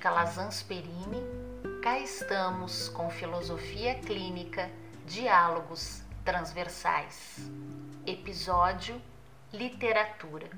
Calazans 0.00 0.62
Perini, 0.62 1.20
cá 1.82 1.98
estamos 1.98 2.88
com 2.88 3.10
Filosofia 3.10 3.96
Clínica, 3.96 4.70
Diálogos 5.04 6.02
Transversais. 6.24 7.50
Episódio 8.06 9.02
Literatura. 9.52 10.48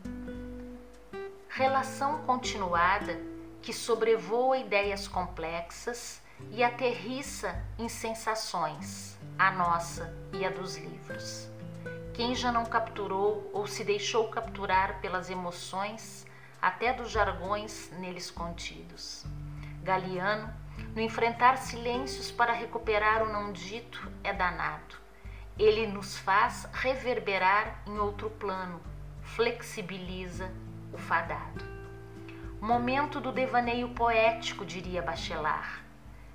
Relação 1.48 2.22
continuada 2.24 3.18
que 3.62 3.72
sobrevoa 3.72 4.58
ideias 4.58 5.08
complexas 5.08 6.20
e 6.50 6.62
aterriça 6.62 7.64
em 7.78 7.88
sensações, 7.88 9.18
a 9.38 9.50
nossa 9.50 10.14
e 10.34 10.44
a 10.44 10.50
dos 10.50 10.76
livros. 10.76 11.48
Quem 12.12 12.34
já 12.34 12.52
não 12.52 12.66
capturou 12.66 13.50
ou 13.54 13.66
se 13.66 13.84
deixou 13.84 14.28
capturar 14.28 15.00
pelas 15.00 15.30
emoções, 15.30 16.26
até 16.60 16.92
dos 16.92 17.10
jargões 17.10 17.90
neles 17.98 18.30
contidos. 18.30 19.24
Galiano, 19.82 20.52
no 20.94 21.00
enfrentar 21.00 21.56
silêncios 21.56 22.30
para 22.30 22.52
recuperar 22.52 23.22
o 23.22 23.32
não 23.32 23.52
dito, 23.52 24.10
é 24.22 24.32
danado. 24.32 24.96
Ele 25.58 25.86
nos 25.86 26.18
faz 26.18 26.68
reverberar 26.72 27.82
em 27.86 27.98
outro 27.98 28.30
plano, 28.30 28.80
flexibiliza 29.22 30.50
o 30.92 30.98
fadado. 30.98 31.64
Momento 32.60 33.20
do 33.20 33.32
devaneio 33.32 33.90
poético, 33.90 34.64
diria 34.64 35.02
Bachelard. 35.02 35.80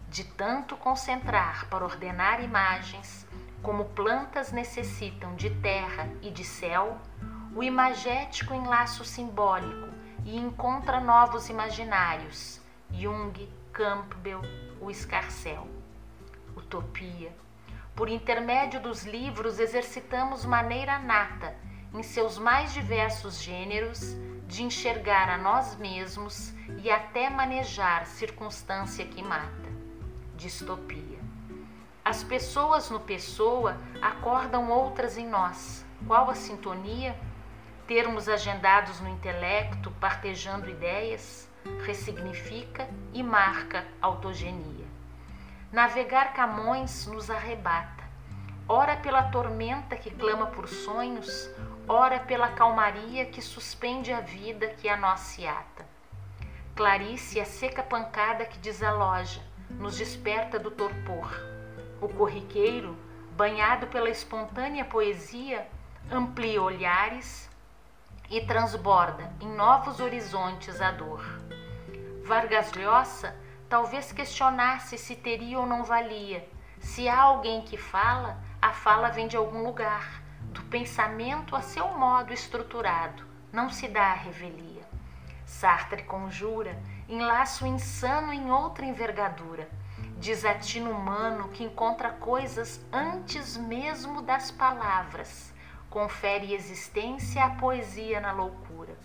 De 0.09 0.23
tanto 0.23 0.75
concentrar 0.77 1.67
para 1.69 1.83
ordenar 1.83 2.43
imagens, 2.43 3.27
como 3.61 3.85
plantas 3.85 4.51
necessitam 4.51 5.35
de 5.35 5.49
terra 5.49 6.09
e 6.21 6.31
de 6.31 6.43
céu, 6.43 6.97
o 7.55 7.63
imagético 7.63 8.53
enlaço 8.53 9.03
simbólico 9.03 9.94
e 10.25 10.35
encontra 10.35 10.99
novos 10.99 11.49
imaginários, 11.49 12.59
Jung, 12.91 13.47
Campbell, 13.71 14.41
o 14.81 14.89
escarcel. 14.89 15.67
Utopia. 16.57 17.31
Por 17.95 18.09
intermédio 18.09 18.81
dos 18.81 19.05
livros, 19.05 19.59
exercitamos 19.59 20.43
maneira 20.43 20.97
nata, 20.97 21.55
em 21.93 22.01
seus 22.01 22.39
mais 22.39 22.73
diversos 22.73 23.39
gêneros, 23.39 24.17
de 24.47 24.63
enxergar 24.63 25.29
a 25.29 25.37
nós 25.37 25.75
mesmos 25.75 26.53
e 26.81 26.89
até 26.89 27.29
manejar 27.29 28.05
circunstância 28.07 29.05
que 29.05 29.21
mata. 29.21 29.69
Distopia. 30.35 31.19
As 32.03 32.23
pessoas 32.23 32.89
no 32.89 32.99
pessoa 32.99 33.77
acordam 34.01 34.69
outras 34.69 35.17
em 35.17 35.27
nós. 35.27 35.85
Qual 36.07 36.29
a 36.29 36.35
sintonia? 36.35 37.15
Termos 37.87 38.27
agendados 38.27 38.99
no 38.99 39.07
intelecto, 39.07 39.91
partejando 39.99 40.67
ideias, 40.67 41.47
ressignifica 41.85 42.89
e 43.13 43.21
marca 43.21 43.85
autogenia. 44.01 44.87
Navegar 45.71 46.33
Camões 46.33 47.05
nos 47.05 47.29
arrebata, 47.29 48.03
ora 48.67 48.97
pela 48.97 49.23
tormenta 49.29 49.95
que 49.95 50.09
clama 50.09 50.47
por 50.47 50.67
sonhos, 50.67 51.47
ora 51.87 52.19
pela 52.19 52.49
calmaria 52.49 53.27
que 53.27 53.41
suspende 53.41 54.11
a 54.11 54.19
vida 54.19 54.69
que 54.69 54.89
a 54.89 54.97
nós 54.97 55.19
se 55.19 55.45
ata. 55.45 55.85
Clarice 56.75 57.39
a 57.39 57.45
seca 57.45 57.83
pancada 57.83 58.45
que 58.45 58.57
desaloja, 58.57 59.41
nos 59.69 59.95
desperta 59.97 60.57
do 60.57 60.71
torpor 60.71 61.31
o 62.01 62.09
corriqueiro, 62.09 62.97
banhado 63.35 63.87
pela 63.87 64.09
espontânea 64.09 64.85
poesia, 64.85 65.67
amplia 66.11 66.61
olhares 66.61 67.49
e 68.29 68.41
transborda 68.41 69.31
em 69.39 69.47
novos 69.47 69.99
horizontes 69.99 70.81
a 70.81 70.91
dor. 70.91 71.23
Vargas 72.23 72.71
Llosa 72.71 73.35
talvez 73.69 74.11
questionasse 74.11 74.97
se 74.97 75.15
teria 75.15 75.59
ou 75.59 75.65
não 75.65 75.83
valia. 75.83 76.47
Se 76.79 77.07
há 77.07 77.19
alguém 77.19 77.61
que 77.61 77.77
fala, 77.77 78.37
a 78.61 78.71
fala 78.71 79.09
vem 79.09 79.27
de 79.27 79.37
algum 79.37 79.63
lugar, 79.63 80.21
do 80.51 80.61
pensamento 80.63 81.55
a 81.55 81.61
seu 81.61 81.87
modo 81.89 82.33
estruturado, 82.33 83.23
não 83.51 83.69
se 83.69 83.87
dá 83.87 84.11
a 84.11 84.15
revelia. 84.15 84.83
Sartre 85.45 86.03
conjura, 86.03 86.77
enlaço 87.07 87.65
insano 87.65 88.33
em 88.33 88.51
outra 88.51 88.85
envergadura 88.85 89.69
desatino 90.17 90.91
humano 90.91 91.49
que 91.49 91.63
encontra 91.63 92.09
coisas 92.09 92.83
antes 92.91 93.57
mesmo 93.57 94.21
das 94.21 94.49
palavras, 94.49 95.53
confere 95.95 96.53
existência 96.53 97.45
à 97.45 97.51
poesia 97.51 98.19
na 98.19 98.33
loucura. 98.33 98.97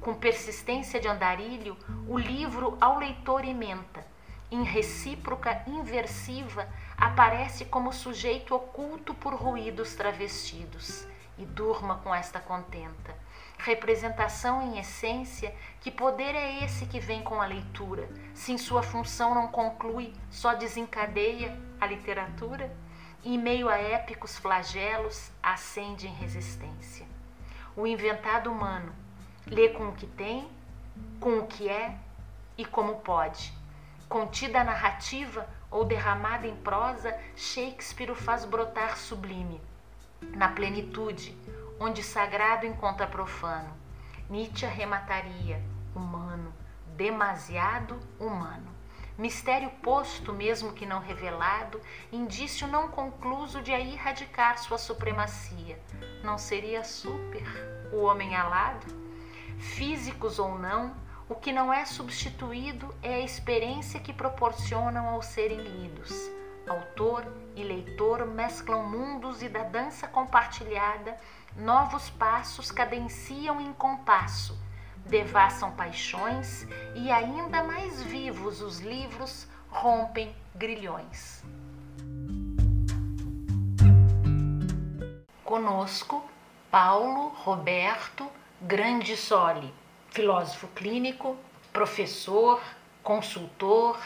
Com 0.00 0.14
persistência 0.14 1.00
de 1.00 1.08
andarilho, 1.08 1.76
o 2.06 2.16
livro 2.16 2.78
ao 2.80 3.00
leitor 3.00 3.44
ementa. 3.44 4.06
Em 4.48 4.62
recíproca 4.62 5.64
inversiva, 5.66 6.68
aparece 6.96 7.64
como 7.64 7.92
sujeito 7.92 8.54
oculto 8.54 9.12
por 9.12 9.34
ruídos 9.34 9.96
travestidos, 9.96 11.04
e 11.36 11.44
durma 11.44 11.96
com 11.96 12.14
esta 12.14 12.38
contenta 12.38 13.12
representação 13.58 14.60
em 14.62 14.78
essência, 14.78 15.54
que 15.80 15.90
poder 15.90 16.34
é 16.34 16.64
esse 16.64 16.84
que 16.86 17.00
vem 17.00 17.22
com 17.22 17.40
a 17.40 17.46
leitura, 17.46 18.08
se 18.34 18.52
em 18.52 18.58
sua 18.58 18.82
função 18.82 19.34
não 19.34 19.48
conclui, 19.48 20.12
só 20.30 20.54
desencadeia 20.54 21.58
a 21.80 21.86
literatura? 21.86 22.70
Em 23.26 23.38
meio 23.38 23.70
a 23.70 23.78
épicos 23.78 24.36
flagelos, 24.36 25.30
acende 25.42 26.06
em 26.06 26.12
resistência. 26.12 27.06
O 27.74 27.86
inventado 27.86 28.52
humano 28.52 28.92
lê 29.46 29.70
com 29.70 29.88
o 29.88 29.94
que 29.94 30.06
tem, 30.06 30.46
com 31.18 31.38
o 31.38 31.46
que 31.46 31.66
é 31.66 31.96
e 32.58 32.66
como 32.66 32.96
pode. 32.96 33.50
Contida 34.10 34.60
a 34.60 34.64
narrativa 34.64 35.48
ou 35.70 35.86
derramada 35.86 36.46
em 36.46 36.54
prosa, 36.56 37.18
Shakespeare 37.34 38.10
o 38.10 38.14
faz 38.14 38.44
brotar 38.44 38.98
sublime. 38.98 39.58
Na 40.20 40.50
plenitude, 40.50 41.34
onde 41.80 42.02
sagrado 42.02 42.66
encontra 42.66 43.06
profano. 43.06 43.72
Nietzsche 44.28 44.66
arremataria, 44.66 45.62
humano, 45.96 46.52
demasiado 46.94 47.98
humano. 48.20 48.68
Mistério 49.16 49.70
posto, 49.82 50.32
mesmo 50.32 50.72
que 50.72 50.84
não 50.84 50.98
revelado, 50.98 51.80
indício 52.10 52.66
não 52.66 52.88
concluso 52.88 53.62
de 53.62 53.72
aí 53.72 53.94
radicar 53.94 54.58
sua 54.58 54.76
supremacia. 54.76 55.78
Não 56.24 56.36
seria 56.36 56.82
super 56.82 57.44
o 57.92 58.02
homem 58.02 58.34
alado? 58.34 58.86
Físicos 59.56 60.40
ou 60.40 60.58
não, 60.58 60.96
o 61.28 61.34
que 61.36 61.52
não 61.52 61.72
é 61.72 61.84
substituído 61.84 62.92
é 63.02 63.14
a 63.14 63.20
experiência 63.20 64.00
que 64.00 64.12
proporcionam 64.12 65.08
ao 65.08 65.22
serem 65.22 65.58
lidos. 65.58 66.12
Autor 66.66 67.24
e 67.54 67.62
leitor 67.62 68.26
mesclam 68.26 68.88
mundos 68.88 69.42
e 69.42 69.48
da 69.48 69.62
dança 69.62 70.08
compartilhada 70.08 71.16
novos 71.56 72.10
passos 72.10 72.72
cadenciam 72.72 73.60
em 73.60 73.72
compasso, 73.72 74.58
devassam 75.06 75.70
paixões 75.72 76.66
e 76.94 77.10
ainda 77.10 77.62
mais 77.62 78.02
vivos 78.02 78.60
os 78.60 78.80
livros 78.80 79.46
rompem 79.70 80.34
grilhões. 80.54 81.42
Conosco, 85.44 86.24
Paulo 86.70 87.28
Roberto 87.28 88.28
Grandissoli, 88.60 89.72
filósofo 90.10 90.68
clínico, 90.68 91.36
professor, 91.72 92.60
consultor, 93.02 93.98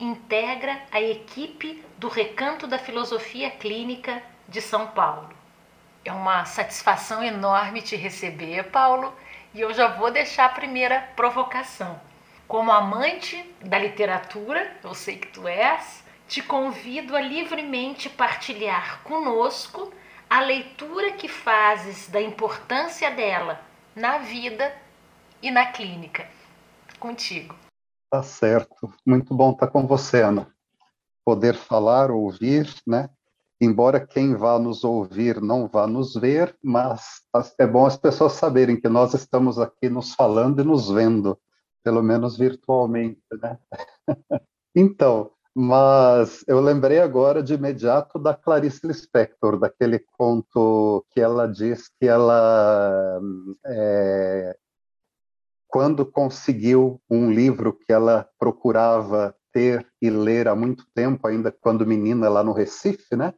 integra 0.00 0.80
a 0.90 1.00
equipe 1.00 1.84
do 1.98 2.08
Recanto 2.08 2.66
da 2.66 2.78
Filosofia 2.78 3.50
Clínica 3.50 4.22
de 4.48 4.60
São 4.60 4.88
Paulo. 4.88 5.28
É 6.04 6.12
uma 6.12 6.44
satisfação 6.44 7.22
enorme 7.22 7.82
te 7.82 7.96
receber, 7.96 8.70
Paulo, 8.70 9.12
e 9.56 9.62
eu 9.62 9.72
já 9.72 9.88
vou 9.88 10.10
deixar 10.10 10.44
a 10.44 10.50
primeira 10.50 11.00
provocação. 11.16 11.98
Como 12.46 12.70
amante 12.70 13.42
da 13.64 13.78
literatura, 13.78 14.76
eu 14.84 14.92
sei 14.92 15.16
que 15.16 15.28
tu 15.28 15.48
és, 15.48 16.04
te 16.28 16.42
convido 16.42 17.16
a 17.16 17.22
livremente 17.22 18.10
partilhar 18.10 19.02
conosco 19.02 19.90
a 20.28 20.40
leitura 20.40 21.12
que 21.12 21.26
fazes 21.26 22.06
da 22.08 22.20
importância 22.20 23.10
dela 23.10 23.58
na 23.94 24.18
vida 24.18 24.76
e 25.40 25.50
na 25.50 25.64
clínica. 25.72 26.28
Contigo. 27.00 27.56
Tá 28.10 28.22
certo. 28.22 28.92
Muito 29.06 29.34
bom 29.34 29.52
estar 29.52 29.68
com 29.68 29.86
você, 29.86 30.20
Ana. 30.20 30.54
Poder 31.24 31.54
falar, 31.54 32.10
ouvir, 32.10 32.74
né? 32.86 33.08
Embora 33.60 34.06
quem 34.06 34.34
vá 34.34 34.58
nos 34.58 34.84
ouvir 34.84 35.40
não 35.40 35.66
vá 35.66 35.86
nos 35.86 36.14
ver, 36.14 36.56
mas 36.62 37.22
é 37.58 37.66
bom 37.66 37.86
as 37.86 37.96
pessoas 37.96 38.32
saberem 38.32 38.78
que 38.80 38.88
nós 38.88 39.14
estamos 39.14 39.58
aqui 39.58 39.88
nos 39.88 40.14
falando 40.14 40.60
e 40.60 40.64
nos 40.64 40.90
vendo, 40.90 41.38
pelo 41.82 42.02
menos 42.02 42.36
virtualmente, 42.36 43.22
né? 43.40 43.58
então, 44.74 45.30
mas 45.54 46.44
eu 46.46 46.60
lembrei 46.60 47.00
agora 47.00 47.42
de 47.42 47.54
imediato 47.54 48.18
da 48.18 48.34
Clarice 48.34 48.86
Lispector, 48.86 49.58
daquele 49.58 49.98
conto 50.18 51.04
que 51.10 51.20
ela 51.20 51.46
diz 51.46 51.88
que 51.88 52.06
ela 52.06 53.18
é, 53.64 54.56
quando 55.66 56.04
conseguiu 56.04 57.00
um 57.10 57.30
livro 57.30 57.72
que 57.72 57.92
ela 57.92 58.28
procurava 58.38 59.34
ter 59.50 59.86
e 60.02 60.10
ler 60.10 60.46
há 60.46 60.54
muito 60.54 60.86
tempo, 60.94 61.26
ainda 61.26 61.50
quando 61.50 61.86
menina 61.86 62.28
lá 62.28 62.44
no 62.44 62.52
Recife, 62.52 63.16
né? 63.16 63.32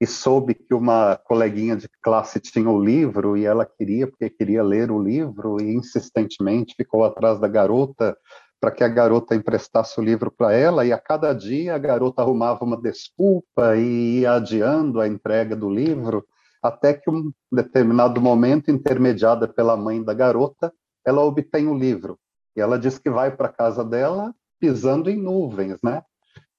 E 0.00 0.06
soube 0.06 0.54
que 0.54 0.72
uma 0.72 1.16
coleguinha 1.16 1.74
de 1.76 1.88
classe 2.00 2.38
tinha 2.38 2.70
o 2.70 2.80
livro 2.80 3.36
e 3.36 3.44
ela 3.44 3.66
queria, 3.66 4.06
porque 4.06 4.30
queria 4.30 4.62
ler 4.62 4.90
o 4.90 5.02
livro, 5.02 5.60
e 5.60 5.74
insistentemente 5.74 6.74
ficou 6.76 7.04
atrás 7.04 7.40
da 7.40 7.48
garota 7.48 8.16
para 8.60 8.70
que 8.70 8.82
a 8.82 8.88
garota 8.88 9.34
emprestasse 9.34 9.98
o 10.00 10.02
livro 10.02 10.30
para 10.30 10.52
ela, 10.52 10.84
e 10.84 10.92
a 10.92 10.98
cada 10.98 11.32
dia 11.32 11.74
a 11.74 11.78
garota 11.78 12.22
arrumava 12.22 12.64
uma 12.64 12.80
desculpa 12.80 13.76
e 13.76 14.20
ia 14.20 14.32
adiando 14.32 15.00
a 15.00 15.06
entrega 15.06 15.54
do 15.54 15.70
livro, 15.70 16.24
até 16.62 16.92
que 16.92 17.08
um 17.08 17.32
determinado 17.52 18.20
momento, 18.20 18.70
intermediada 18.70 19.46
pela 19.46 19.76
mãe 19.76 20.02
da 20.02 20.12
garota, 20.12 20.72
ela 21.04 21.22
obtém 21.22 21.68
o 21.68 21.74
livro. 21.74 22.18
E 22.56 22.60
ela 22.60 22.78
diz 22.78 22.98
que 22.98 23.08
vai 23.08 23.34
para 23.34 23.48
casa 23.48 23.84
dela 23.84 24.34
pisando 24.58 25.08
em 25.08 25.16
nuvens, 25.16 25.78
né? 25.82 26.02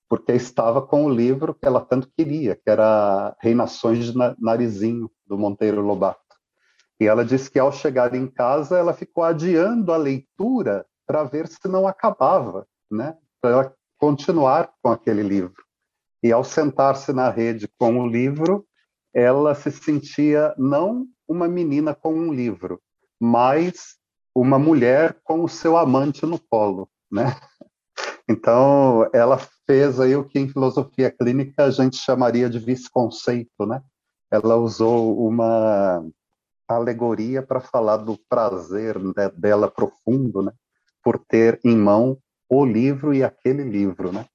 Porque 0.09 0.31
estava 0.31 0.81
com 0.81 1.05
o 1.05 1.09
livro 1.09 1.53
que 1.53 1.67
ela 1.67 1.79
tanto 1.79 2.09
queria, 2.17 2.55
que 2.55 2.69
era 2.69 3.35
Reinações 3.39 4.05
de 4.05 4.13
Narizinho, 4.39 5.09
do 5.25 5.37
Monteiro 5.37 5.81
Lobato. 5.81 6.19
E 6.99 7.05
ela 7.05 7.23
diz 7.23 7.47
que 7.47 7.59
ao 7.59 7.71
chegar 7.71 8.13
em 8.13 8.27
casa, 8.27 8.77
ela 8.77 8.93
ficou 8.93 9.23
adiando 9.23 9.93
a 9.93 9.97
leitura 9.97 10.85
para 11.05 11.23
ver 11.23 11.47
se 11.47 11.67
não 11.67 11.87
acabava, 11.87 12.67
né? 12.91 13.15
Para 13.39 13.51
ela 13.51 13.75
continuar 13.97 14.73
com 14.81 14.89
aquele 14.91 15.23
livro. 15.23 15.63
E 16.21 16.31
ao 16.31 16.43
sentar-se 16.43 17.13
na 17.13 17.29
rede 17.29 17.69
com 17.77 17.99
o 17.99 18.07
livro, 18.07 18.65
ela 19.13 19.55
se 19.55 19.71
sentia 19.71 20.53
não 20.57 21.07
uma 21.27 21.47
menina 21.47 21.95
com 21.95 22.13
um 22.13 22.33
livro, 22.33 22.81
mas 23.19 23.97
uma 24.35 24.59
mulher 24.59 25.19
com 25.23 25.43
o 25.43 25.49
seu 25.49 25.77
amante 25.77 26.25
no 26.25 26.39
colo, 26.39 26.89
né? 27.11 27.35
Então, 28.29 29.09
ela 29.11 29.39
fez 29.65 29.99
aí 29.99 30.15
o 30.15 30.23
que 30.23 30.37
em 30.37 30.47
filosofia 30.47 31.09
clínica 31.09 31.63
a 31.63 31.71
gente 31.71 31.97
chamaria 31.97 32.47
de 32.47 32.59
vice-conceito, 32.59 33.65
né? 33.65 33.81
Ela 34.29 34.55
usou 34.55 35.27
uma 35.27 36.05
alegoria 36.67 37.41
para 37.41 37.59
falar 37.59 37.97
do 37.97 38.19
prazer 38.29 38.99
né, 38.99 39.31
dela 39.35 39.67
profundo, 39.67 40.43
né? 40.43 40.51
Por 41.03 41.17
ter 41.17 41.59
em 41.65 41.75
mão 41.75 42.19
o 42.47 42.63
livro 42.63 43.15
e 43.15 43.23
aquele 43.23 43.63
livro, 43.63 44.11
né? 44.11 44.27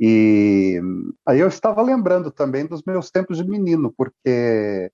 E 0.00 0.80
aí 1.26 1.40
eu 1.40 1.48
estava 1.48 1.82
lembrando 1.82 2.30
também 2.30 2.64
dos 2.64 2.84
meus 2.84 3.10
tempos 3.10 3.36
de 3.36 3.44
menino, 3.44 3.92
porque 3.96 4.92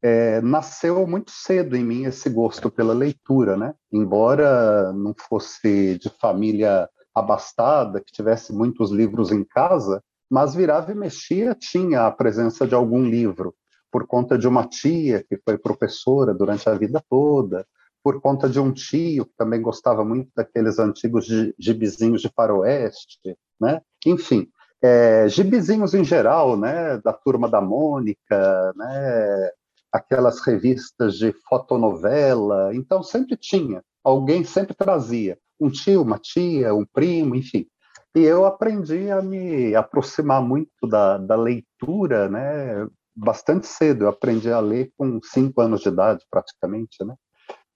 é, 0.00 0.40
nasceu 0.40 1.04
muito 1.04 1.32
cedo 1.32 1.76
em 1.76 1.84
mim 1.84 2.04
esse 2.04 2.30
gosto 2.30 2.70
pela 2.70 2.94
leitura, 2.94 3.56
né? 3.56 3.74
Embora 3.90 4.92
não 4.92 5.14
fosse 5.28 5.98
de 5.98 6.08
família 6.20 6.88
abastada, 7.14 8.00
que 8.00 8.12
tivesse 8.12 8.52
muitos 8.52 8.90
livros 8.90 9.30
em 9.30 9.44
casa, 9.44 10.02
mas 10.30 10.54
virava 10.54 10.92
e 10.92 10.94
mexia 10.94 11.54
tinha 11.54 12.06
a 12.06 12.10
presença 12.10 12.66
de 12.66 12.74
algum 12.74 13.04
livro, 13.04 13.54
por 13.90 14.06
conta 14.06 14.38
de 14.38 14.48
uma 14.48 14.66
tia 14.66 15.22
que 15.28 15.36
foi 15.36 15.58
professora 15.58 16.32
durante 16.32 16.68
a 16.68 16.74
vida 16.74 17.02
toda, 17.08 17.66
por 18.02 18.20
conta 18.20 18.48
de 18.48 18.58
um 18.58 18.72
tio 18.72 19.26
que 19.26 19.36
também 19.36 19.60
gostava 19.60 20.04
muito 20.04 20.30
daqueles 20.34 20.78
antigos 20.78 21.26
gibizinhos 21.58 22.22
de 22.22 22.30
faroeste, 22.34 23.36
né? 23.60 23.80
Enfim, 24.04 24.48
é, 24.82 25.28
gibizinhos 25.28 25.94
em 25.94 26.02
geral, 26.02 26.56
né? 26.56 26.98
Da 26.98 27.12
turma 27.12 27.48
da 27.48 27.60
Mônica, 27.60 28.72
né? 28.74 29.50
aquelas 29.92 30.40
revistas 30.40 31.18
de 31.18 31.32
fotonovela, 31.48 32.74
então 32.74 33.02
sempre 33.02 33.36
tinha, 33.36 33.84
alguém 34.02 34.42
sempre 34.42 34.74
trazia, 34.74 35.38
um 35.62 35.70
tio, 35.70 36.02
uma 36.02 36.18
tia, 36.18 36.74
um 36.74 36.84
primo, 36.84 37.34
enfim. 37.34 37.66
E 38.14 38.20
eu 38.20 38.44
aprendi 38.44 39.10
a 39.10 39.22
me 39.22 39.74
aproximar 39.74 40.42
muito 40.42 40.86
da, 40.86 41.16
da 41.16 41.36
leitura, 41.36 42.28
né, 42.28 42.86
bastante 43.16 43.66
cedo, 43.66 44.04
eu 44.04 44.08
aprendi 44.08 44.50
a 44.50 44.60
ler 44.60 44.92
com 44.96 45.18
cinco 45.22 45.60
anos 45.60 45.80
de 45.80 45.88
idade, 45.88 46.24
praticamente, 46.30 47.02
né, 47.04 47.14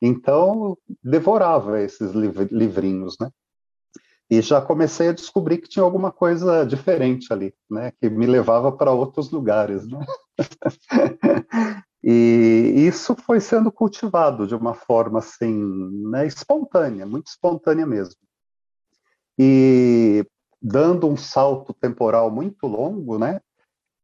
então 0.01 0.77
devorava 1.03 1.81
esses 1.81 2.13
livrinhos, 2.13 3.17
né, 3.19 3.31
e 4.31 4.43
já 4.43 4.61
comecei 4.61 5.09
a 5.09 5.15
descobrir 5.15 5.59
que 5.59 5.69
tinha 5.69 5.83
alguma 5.83 6.13
coisa 6.13 6.67
diferente 6.67 7.33
ali, 7.33 7.55
né, 7.71 7.93
que 7.99 8.11
me 8.11 8.27
levava 8.27 8.71
para 8.71 8.93
outros 8.93 9.31
lugares, 9.31 9.89
né. 9.89 10.05
E 12.09 12.87
isso 12.87 13.17
foi 13.17 13.41
sendo 13.41 13.73
cultivado 13.73 14.47
de 14.47 14.55
uma 14.55 14.75
forma 14.75 15.19
assim, 15.19 15.53
né, 16.09 16.25
espontânea, 16.25 17.05
muito 17.05 17.27
espontânea 17.27 17.85
mesmo. 17.85 18.15
E 19.37 20.25
dando 20.63 21.09
um 21.09 21.17
salto 21.17 21.75
temporal 21.75 22.31
muito 22.31 22.69
longo, 22.69 23.19
né, 23.19 23.41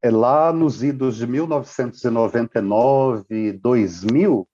é 0.02 0.10
lá 0.10 0.52
nos 0.52 0.82
idos 0.82 1.14
de 1.14 1.28
1999, 1.28 3.52
2000, 3.52 4.48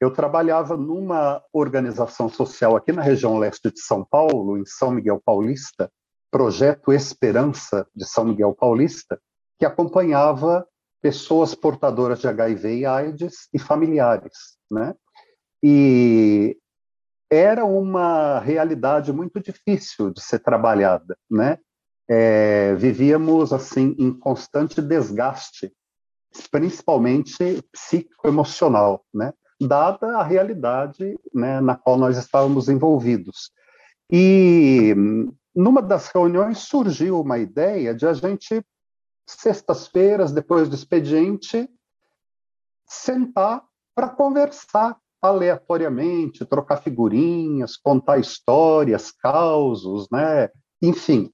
eu 0.00 0.10
trabalhava 0.10 0.74
numa 0.74 1.42
organização 1.52 2.30
social 2.30 2.74
aqui 2.74 2.90
na 2.90 3.02
região 3.02 3.36
leste 3.36 3.70
de 3.70 3.80
São 3.80 4.02
Paulo, 4.02 4.56
em 4.56 4.64
São 4.64 4.90
Miguel 4.90 5.20
Paulista, 5.22 5.92
Projeto 6.30 6.90
Esperança 6.90 7.86
de 7.94 8.06
São 8.06 8.24
Miguel 8.24 8.54
Paulista, 8.54 9.20
que 9.58 9.66
acompanhava 9.66 10.66
pessoas 11.04 11.54
portadoras 11.54 12.20
de 12.20 12.26
HIV 12.26 12.78
e 12.78 12.86
AIDS 12.86 13.46
e 13.52 13.58
familiares, 13.58 14.56
né? 14.70 14.94
E 15.62 16.56
era 17.30 17.62
uma 17.66 18.38
realidade 18.38 19.12
muito 19.12 19.38
difícil 19.38 20.08
de 20.08 20.22
ser 20.22 20.38
trabalhada, 20.38 21.14
né? 21.30 21.58
É, 22.08 22.74
vivíamos 22.76 23.52
assim 23.52 23.94
em 23.98 24.18
constante 24.18 24.80
desgaste, 24.80 25.70
principalmente 26.50 27.62
psicoemocional, 27.70 29.04
né? 29.12 29.34
Dada 29.60 30.16
a 30.16 30.22
realidade 30.22 31.18
né, 31.34 31.60
na 31.60 31.76
qual 31.76 31.98
nós 31.98 32.16
estávamos 32.16 32.70
envolvidos. 32.70 33.50
E 34.10 34.94
numa 35.54 35.82
das 35.82 36.08
reuniões 36.08 36.60
surgiu 36.60 37.20
uma 37.20 37.36
ideia 37.36 37.94
de 37.94 38.06
a 38.06 38.14
gente 38.14 38.64
sextas-feiras, 39.26 40.32
depois 40.32 40.68
do 40.68 40.74
expediente, 40.74 41.68
sentar 42.86 43.64
para 43.94 44.08
conversar 44.08 44.98
aleatoriamente, 45.22 46.44
trocar 46.44 46.78
figurinhas, 46.78 47.76
contar 47.76 48.18
histórias, 48.18 49.10
causos, 49.10 50.06
né? 50.12 50.50
Enfim. 50.82 51.30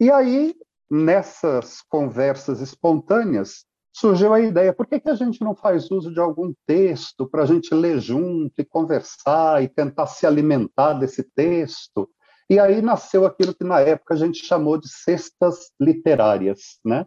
E 0.00 0.10
aí, 0.10 0.54
nessas 0.90 1.80
conversas 1.82 2.60
espontâneas, 2.60 3.64
surgiu 3.92 4.32
a 4.32 4.40
ideia: 4.40 4.72
por 4.72 4.86
que, 4.86 4.98
que 4.98 5.10
a 5.10 5.14
gente 5.14 5.40
não 5.40 5.54
faz 5.54 5.90
uso 5.90 6.12
de 6.12 6.18
algum 6.18 6.52
texto 6.66 7.28
para 7.28 7.42
a 7.42 7.46
gente 7.46 7.72
ler 7.74 8.00
junto 8.00 8.54
e 8.58 8.64
conversar 8.64 9.62
e 9.62 9.68
tentar 9.68 10.06
se 10.06 10.26
alimentar 10.26 10.94
desse 10.94 11.22
texto? 11.22 12.08
E 12.50 12.58
aí 12.58 12.80
nasceu 12.80 13.26
aquilo 13.26 13.54
que 13.54 13.64
na 13.64 13.80
época 13.80 14.14
a 14.14 14.16
gente 14.16 14.44
chamou 14.44 14.78
de 14.78 14.88
cestas 14.88 15.70
literárias, 15.78 16.78
né? 16.84 17.06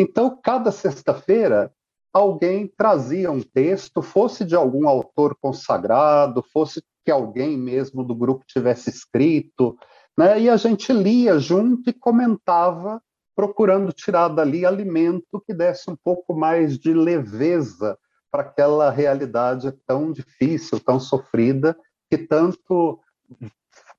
Então, 0.00 0.34
cada 0.42 0.72
sexta-feira, 0.72 1.70
alguém 2.10 2.66
trazia 2.66 3.30
um 3.30 3.42
texto, 3.42 4.00
fosse 4.00 4.46
de 4.46 4.56
algum 4.56 4.88
autor 4.88 5.36
consagrado, 5.38 6.42
fosse 6.42 6.82
que 7.04 7.10
alguém 7.10 7.58
mesmo 7.58 8.02
do 8.02 8.14
grupo 8.14 8.42
tivesse 8.46 8.88
escrito, 8.88 9.76
né? 10.16 10.40
e 10.40 10.48
a 10.48 10.56
gente 10.56 10.90
lia 10.90 11.38
junto 11.38 11.90
e 11.90 11.92
comentava, 11.92 12.98
procurando 13.36 13.92
tirar 13.92 14.28
dali 14.28 14.64
alimento 14.64 15.42
que 15.46 15.52
desse 15.52 15.90
um 15.90 15.96
pouco 16.02 16.32
mais 16.34 16.78
de 16.78 16.94
leveza 16.94 17.98
para 18.30 18.40
aquela 18.40 18.90
realidade 18.90 19.70
tão 19.86 20.12
difícil, 20.12 20.80
tão 20.80 20.98
sofrida, 20.98 21.76
que 22.10 22.16
tanto 22.16 22.98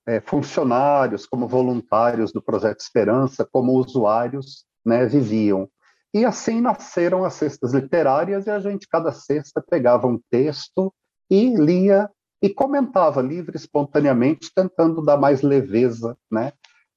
é, 0.07 0.19
funcionários, 0.19 1.27
como 1.27 1.47
voluntários 1.47 2.31
do 2.31 2.41
Projeto 2.41 2.79
Esperança, 2.79 3.47
como 3.51 3.73
usuários 3.73 4.65
né, 4.83 5.05
viviam. 5.05 5.69
E 6.13 6.25
assim 6.25 6.59
nasceram 6.59 7.23
as 7.23 7.35
cestas 7.35 7.73
literárias, 7.73 8.45
e 8.45 8.49
a 8.49 8.59
gente, 8.59 8.87
cada 8.87 9.11
sexta, 9.11 9.61
pegava 9.61 10.07
um 10.07 10.19
texto 10.29 10.93
e 11.29 11.55
lia 11.55 12.09
e 12.41 12.49
comentava 12.49 13.21
livre, 13.21 13.55
espontaneamente, 13.55 14.51
tentando 14.53 15.01
dar 15.01 15.17
mais 15.17 15.41
leveza 15.41 16.17
né, 16.29 16.51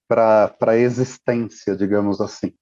para 0.09 0.55
a 0.61 0.77
existência, 0.77 1.77
digamos 1.77 2.21
assim. 2.21 2.53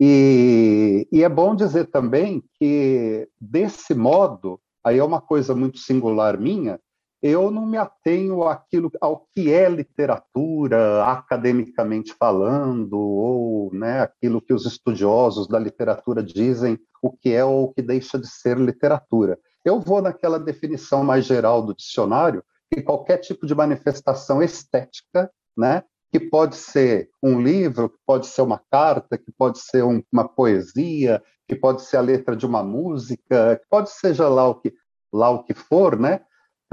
E, 0.00 1.06
e 1.12 1.22
é 1.22 1.28
bom 1.28 1.54
dizer 1.54 1.86
também 1.86 2.42
que, 2.58 3.28
desse 3.40 3.94
modo, 3.94 4.60
aí 4.82 4.98
é 4.98 5.04
uma 5.04 5.20
coisa 5.20 5.54
muito 5.54 5.78
singular 5.78 6.38
minha, 6.38 6.80
eu 7.26 7.50
não 7.50 7.64
me 7.64 7.78
atenho 7.78 8.42
àquilo, 8.42 8.92
ao 9.00 9.26
que 9.32 9.50
é 9.50 9.66
literatura, 9.66 11.04
academicamente 11.04 12.12
falando, 12.12 12.98
ou 12.98 13.72
né, 13.72 14.02
aquilo 14.02 14.42
que 14.42 14.52
os 14.52 14.66
estudiosos 14.66 15.48
da 15.48 15.58
literatura 15.58 16.22
dizem 16.22 16.78
o 17.02 17.10
que 17.10 17.32
é 17.32 17.42
ou 17.42 17.64
o 17.64 17.72
que 17.72 17.80
deixa 17.80 18.18
de 18.18 18.28
ser 18.28 18.58
literatura. 18.58 19.38
Eu 19.64 19.80
vou 19.80 20.02
naquela 20.02 20.38
definição 20.38 21.02
mais 21.02 21.24
geral 21.24 21.62
do 21.62 21.74
dicionário, 21.74 22.44
que 22.70 22.82
qualquer 22.82 23.16
tipo 23.16 23.46
de 23.46 23.54
manifestação 23.54 24.42
estética, 24.42 25.30
né, 25.56 25.82
que 26.12 26.20
pode 26.20 26.56
ser 26.56 27.08
um 27.22 27.40
livro, 27.40 27.88
que 27.88 27.98
pode 28.04 28.26
ser 28.26 28.42
uma 28.42 28.60
carta, 28.70 29.16
que 29.16 29.32
pode 29.32 29.60
ser 29.60 29.82
um, 29.82 30.02
uma 30.12 30.28
poesia, 30.28 31.22
que 31.48 31.56
pode 31.56 31.80
ser 31.84 31.96
a 31.96 32.02
letra 32.02 32.36
de 32.36 32.44
uma 32.44 32.62
música, 32.62 33.56
que 33.56 33.66
pode 33.70 33.88
seja 33.88 34.28
lá 34.28 34.46
o 34.46 34.56
que 34.56 34.74
lá 35.10 35.30
o 35.30 35.42
que 35.42 35.54
for, 35.54 35.98
né? 35.98 36.20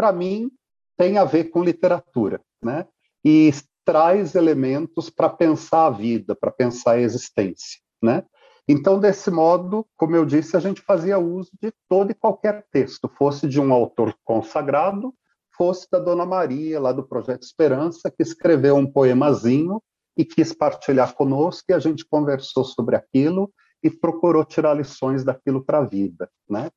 Para 0.02 0.12
mim 0.12 0.50
tem 0.98 1.20
a 1.20 1.24
ver 1.24 1.52
com 1.52 1.64
literatura, 1.64 2.42
né? 2.60 2.88
E 3.24 3.52
traz 3.86 4.34
elementos 4.34 5.12
para 5.12 5.30
pensar 5.30 5.86
a 5.86 5.90
vida, 5.92 6.36
para 6.36 6.50
pensar 6.50 6.94
a 6.94 7.00
existência, 7.00 7.80
né? 8.02 8.26
Então, 8.68 9.00
desse 9.00 9.30
modo, 9.30 9.86
como 9.96 10.16
eu 10.16 10.26
disse, 10.26 10.58
a 10.58 10.60
gente 10.60 10.82
fazia 10.82 11.20
uso 11.20 11.52
de 11.62 11.72
todo 11.88 12.10
e 12.10 12.16
qualquer 12.16 12.66
texto, 12.72 13.08
fosse 13.16 13.48
de 13.48 13.62
um 13.62 13.72
autor 13.72 14.16
consagrado, 14.24 15.14
fosse 15.56 15.86
da 15.92 16.00
Dona 16.00 16.26
Maria, 16.26 16.80
lá 16.80 16.92
do 16.92 17.08
Projeto 17.08 17.44
Esperança, 17.44 18.10
que 18.10 18.24
escreveu 18.24 18.78
um 18.78 18.92
poemazinho 18.92 19.80
e 20.18 20.26
quis 20.26 20.52
partilhar 20.52 21.14
conosco, 21.14 21.66
e 21.70 21.74
a 21.74 21.80
gente 21.80 22.04
conversou 22.08 22.66
sobre 22.66 22.96
aquilo 22.96 23.54
e 23.84 23.90
procurou 23.92 24.44
tirar 24.44 24.74
lições 24.74 25.24
daquilo 25.24 25.64
para 25.64 25.78
a 25.78 25.86
vida, 25.86 26.28
né? 26.50 26.72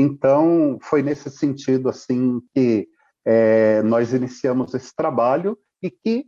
Então, 0.00 0.78
foi 0.80 1.02
nesse 1.02 1.28
sentido, 1.28 1.88
assim, 1.88 2.40
que 2.54 2.88
é, 3.26 3.82
nós 3.82 4.12
iniciamos 4.12 4.72
esse 4.72 4.94
trabalho 4.94 5.58
e 5.82 5.90
que 5.90 6.24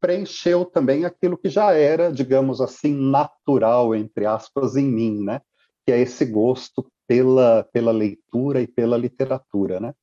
preencheu 0.00 0.64
também 0.64 1.04
aquilo 1.04 1.38
que 1.38 1.48
já 1.48 1.72
era, 1.72 2.10
digamos 2.10 2.60
assim, 2.60 2.92
natural, 2.92 3.94
entre 3.94 4.26
aspas, 4.26 4.74
em 4.74 4.86
mim, 4.86 5.22
né? 5.22 5.40
Que 5.86 5.92
é 5.92 6.00
esse 6.00 6.24
gosto 6.24 6.90
pela, 7.06 7.62
pela 7.72 7.92
leitura 7.92 8.60
e 8.60 8.66
pela 8.66 8.96
literatura, 8.96 9.78
né? 9.78 9.94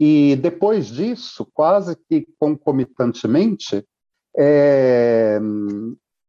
E 0.00 0.34
depois 0.34 0.88
disso, 0.88 1.46
quase 1.54 1.96
que 2.08 2.26
concomitantemente, 2.40 3.86
é, 4.36 5.38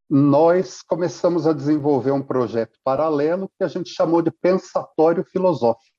nós 0.10 0.82
começamos 0.82 1.46
a 1.46 1.54
desenvolver 1.54 2.12
um 2.12 2.22
projeto 2.22 2.80
paralelo 2.84 3.50
que 3.58 3.64
a 3.64 3.68
gente 3.68 3.90
chamou 3.90 4.22
de 4.22 4.32
pensatório 4.32 5.24
filosófico, 5.24 5.96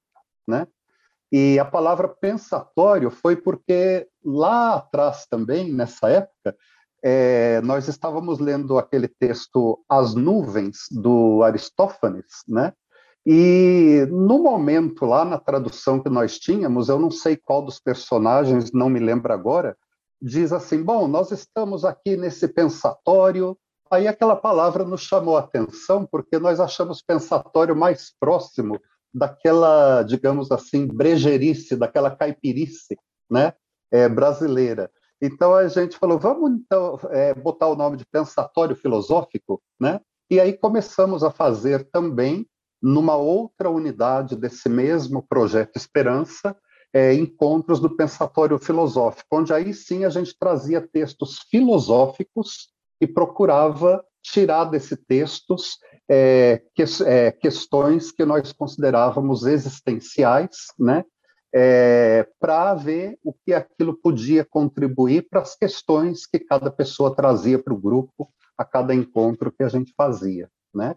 né? 0.48 0.66
E 1.32 1.60
a 1.60 1.64
palavra 1.64 2.08
pensatório 2.08 3.08
foi 3.08 3.36
porque 3.36 4.08
lá 4.24 4.74
atrás 4.74 5.26
também, 5.30 5.72
nessa 5.72 6.08
época, 6.08 6.56
é, 7.02 7.60
nós 7.60 7.86
estávamos 7.86 8.40
lendo 8.40 8.76
aquele 8.78 9.06
texto 9.06 9.82
As 9.88 10.14
Nuvens, 10.14 10.88
do 10.90 11.42
Aristófanes, 11.44 12.42
né? 12.48 12.72
E 13.24 14.06
no 14.10 14.42
momento 14.42 15.04
lá 15.04 15.24
na 15.24 15.38
tradução 15.38 16.02
que 16.02 16.08
nós 16.08 16.38
tínhamos, 16.38 16.88
eu 16.88 16.98
não 16.98 17.10
sei 17.10 17.36
qual 17.36 17.62
dos 17.62 17.78
personagens, 17.78 18.72
não 18.72 18.88
me 18.88 18.98
lembro 18.98 19.32
agora, 19.32 19.76
diz 20.20 20.52
assim: 20.52 20.82
bom, 20.82 21.06
nós 21.06 21.30
estamos 21.30 21.84
aqui 21.84 22.16
nesse 22.16 22.48
pensatório. 22.48 23.56
Aí 23.90 24.06
aquela 24.06 24.36
palavra 24.36 24.84
nos 24.84 25.00
chamou 25.00 25.36
a 25.36 25.40
atenção 25.40 26.06
porque 26.06 26.38
nós 26.38 26.60
achamos 26.60 27.02
pensatório 27.02 27.74
mais 27.74 28.14
próximo 28.20 28.80
daquela, 29.12 30.04
digamos 30.04 30.52
assim, 30.52 30.86
brejerice, 30.86 31.76
daquela 31.76 32.14
caipirice, 32.14 32.96
né, 33.28 33.52
é, 33.90 34.08
brasileira. 34.08 34.90
Então 35.20 35.54
a 35.54 35.66
gente 35.66 35.98
falou, 35.98 36.18
vamos 36.18 36.52
então 36.52 36.98
é, 37.10 37.34
botar 37.34 37.66
o 37.66 37.74
nome 37.74 37.96
de 37.96 38.06
pensatório 38.06 38.76
filosófico, 38.76 39.60
né? 39.78 40.00
E 40.30 40.38
aí 40.38 40.52
começamos 40.52 41.24
a 41.24 41.30
fazer 41.30 41.90
também 41.90 42.46
numa 42.80 43.16
outra 43.16 43.68
unidade 43.68 44.36
desse 44.36 44.68
mesmo 44.68 45.22
projeto 45.22 45.76
Esperança, 45.76 46.56
é, 46.92 47.12
encontros 47.12 47.80
do 47.80 47.94
pensatório 47.94 48.58
filosófico, 48.58 49.36
onde 49.36 49.52
aí 49.52 49.74
sim 49.74 50.04
a 50.04 50.08
gente 50.08 50.36
trazia 50.38 50.80
textos 50.80 51.40
filosóficos 51.50 52.70
e 53.00 53.06
procurava 53.06 54.04
tirar 54.22 54.64
desses 54.64 54.98
textos 55.06 55.78
é, 56.08 56.62
que, 56.74 56.84
é, 57.06 57.32
questões 57.32 58.12
que 58.12 58.24
nós 58.24 58.52
considerávamos 58.52 59.46
existenciais, 59.46 60.66
né? 60.78 61.04
É, 61.52 62.28
para 62.38 62.74
ver 62.74 63.18
o 63.24 63.32
que 63.32 63.52
aquilo 63.52 63.96
podia 64.00 64.44
contribuir 64.44 65.26
para 65.28 65.40
as 65.40 65.56
questões 65.56 66.24
que 66.24 66.38
cada 66.38 66.70
pessoa 66.70 67.14
trazia 67.14 67.58
para 67.58 67.74
o 67.74 67.80
grupo 67.80 68.32
a 68.56 68.64
cada 68.64 68.94
encontro 68.94 69.50
que 69.50 69.64
a 69.64 69.68
gente 69.68 69.92
fazia, 69.96 70.48
né? 70.72 70.94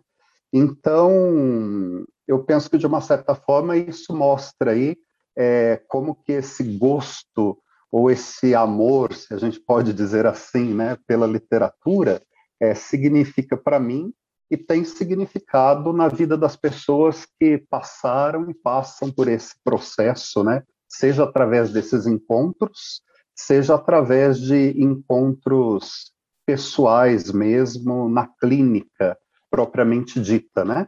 Então, 0.51 2.05
eu 2.27 2.43
penso 2.43 2.69
que 2.69 2.77
de 2.77 2.85
uma 2.85 3.01
certa 3.01 3.33
forma 3.33 3.75
isso 3.75 4.15
mostra 4.15 4.71
aí 4.71 4.95
é, 5.35 5.81
como 5.87 6.15
que 6.23 6.33
esse 6.33 6.63
gosto 6.77 7.57
ou 7.93 8.09
esse 8.09 8.55
amor, 8.55 9.13
se 9.13 9.31
a 9.35 9.37
gente 9.37 9.59
pode 9.59 9.93
dizer 9.93 10.25
assim, 10.25 10.73
né, 10.73 10.97
pela 11.05 11.27
literatura, 11.27 12.23
é, 12.59 12.73
significa 12.73 13.55
para 13.55 13.79
mim 13.79 14.11
e 14.49 14.57
tem 14.57 14.83
significado 14.83 15.93
na 15.93 16.07
vida 16.07 16.35
das 16.35 16.55
pessoas 16.55 17.27
que 17.39 17.59
passaram 17.69 18.49
e 18.49 18.53
passam 18.55 19.11
por 19.11 19.27
esse 19.27 19.53
processo, 19.63 20.43
né? 20.43 20.63
Seja 20.89 21.23
através 21.23 21.71
desses 21.71 22.07
encontros, 22.07 23.03
seja 23.35 23.75
através 23.75 24.39
de 24.39 24.71
encontros 24.81 26.11
pessoais 26.47 27.31
mesmo 27.31 28.09
na 28.09 28.27
clínica 28.27 29.15
propriamente 29.51 30.19
dita, 30.19 30.65
né? 30.65 30.87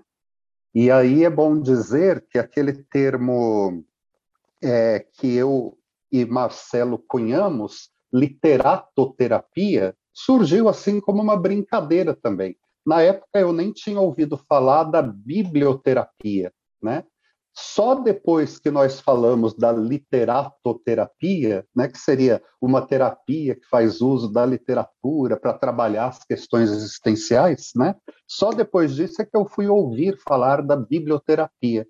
E 0.73 0.89
aí 0.89 1.23
é 1.23 1.29
bom 1.29 1.61
dizer 1.61 2.25
que 2.31 2.39
aquele 2.39 2.73
termo 2.73 3.85
é, 4.59 5.05
que 5.13 5.35
eu 5.35 5.77
e 6.21 6.25
Marcelo 6.25 7.03
cunhamos, 7.07 7.89
literatoterapia, 8.13 9.95
surgiu 10.13 10.69
assim 10.69 11.01
como 11.01 11.21
uma 11.21 11.35
brincadeira 11.35 12.15
também. 12.15 12.55
Na 12.85 13.01
época 13.01 13.39
eu 13.39 13.51
nem 13.51 13.71
tinha 13.71 13.99
ouvido 13.99 14.37
falar 14.47 14.85
da 14.85 15.01
biblioterapia, 15.01 16.53
né? 16.81 17.03
Só 17.57 17.95
depois 17.95 18.59
que 18.59 18.69
nós 18.69 18.99
falamos 18.99 19.53
da 19.53 19.71
literatoterapia, 19.71 21.65
né, 21.73 21.87
que 21.87 21.97
seria 21.97 22.43
uma 22.61 22.85
terapia 22.85 23.55
que 23.55 23.65
faz 23.67 24.01
uso 24.01 24.29
da 24.29 24.45
literatura 24.45 25.39
para 25.39 25.53
trabalhar 25.53 26.07
as 26.07 26.21
questões 26.25 26.69
existenciais, 26.69 27.71
né? 27.73 27.95
Só 28.27 28.49
depois 28.51 28.93
disso 28.93 29.21
é 29.21 29.25
que 29.25 29.37
eu 29.37 29.45
fui 29.45 29.67
ouvir 29.67 30.17
falar 30.27 30.61
da 30.61 30.75
biblioterapia. 30.75 31.87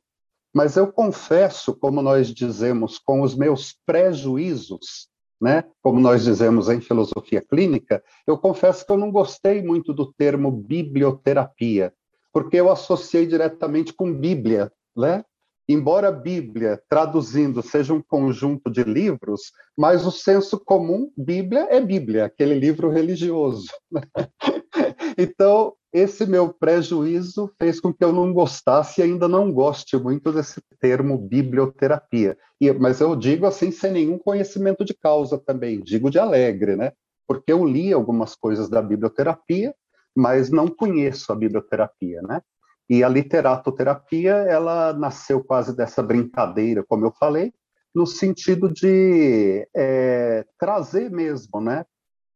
Mas 0.55 0.77
eu 0.77 0.89
confesso, 0.89 1.75
como 1.75 2.01
nós 2.01 2.33
dizemos, 2.33 2.97
com 2.97 3.21
os 3.21 3.35
meus 3.35 3.75
prejuízos, 3.85 5.09
né? 5.39 5.65
Como 5.81 5.99
nós 5.99 6.23
dizemos 6.23 6.69
em 6.69 6.79
filosofia 6.79 7.41
clínica, 7.41 8.01
eu 8.25 8.37
confesso 8.37 8.85
que 8.85 8.91
eu 8.93 8.97
não 8.97 9.11
gostei 9.11 9.61
muito 9.61 9.93
do 9.93 10.13
termo 10.13 10.49
biblioterapia, 10.49 11.93
porque 12.31 12.55
eu 12.55 12.71
associei 12.71 13.27
diretamente 13.27 13.91
com 13.91 14.13
Bíblia, 14.13 14.71
né? 14.95 15.25
Embora 15.67 16.09
Bíblia, 16.09 16.81
traduzindo, 16.87 17.61
seja 17.61 17.93
um 17.93 18.01
conjunto 18.01 18.71
de 18.71 18.83
livros, 18.83 19.51
mas 19.75 20.05
o 20.05 20.11
senso 20.11 20.57
comum, 20.57 21.11
Bíblia 21.17 21.67
é 21.69 21.81
Bíblia, 21.81 22.25
aquele 22.25 22.53
livro 22.53 22.89
religioso. 22.89 23.67
Né? 23.91 24.01
então, 25.17 25.73
esse 25.95 26.25
meu 26.25 26.53
prejuízo 26.53 27.49
fez 27.57 27.79
com 27.79 27.93
que 27.93 28.03
eu 28.03 28.11
não 28.11 28.33
gostasse 28.33 28.99
e 28.99 29.03
ainda 29.05 29.29
não 29.29 29.49
goste 29.49 29.95
muito 29.95 30.29
desse 30.29 30.61
termo 30.77 31.17
biblioterapia. 31.17 32.37
E, 32.59 32.69
mas 32.73 32.99
eu 32.99 33.15
digo 33.15 33.45
assim 33.45 33.71
sem 33.71 33.93
nenhum 33.93 34.17
conhecimento 34.17 34.83
de 34.83 34.93
causa 34.93 35.37
também, 35.37 35.81
digo 35.81 36.11
de 36.11 36.19
alegre, 36.19 36.75
né? 36.75 36.91
Porque 37.25 37.49
eu 37.49 37.63
li 37.63 37.93
algumas 37.93 38.35
coisas 38.35 38.67
da 38.67 38.81
biblioterapia, 38.81 39.73
mas 40.13 40.49
não 40.49 40.67
conheço 40.67 41.31
a 41.31 41.35
biblioterapia, 41.35 42.21
né? 42.23 42.41
E 42.89 43.01
a 43.01 43.07
literatoterapia, 43.07 44.33
ela 44.33 44.91
nasceu 44.91 45.41
quase 45.41 45.73
dessa 45.73 46.03
brincadeira, 46.03 46.83
como 46.83 47.05
eu 47.05 47.11
falei, 47.17 47.53
no 47.95 48.05
sentido 48.05 48.69
de 48.69 49.65
é, 49.73 50.45
trazer 50.59 51.09
mesmo, 51.09 51.61
né, 51.61 51.85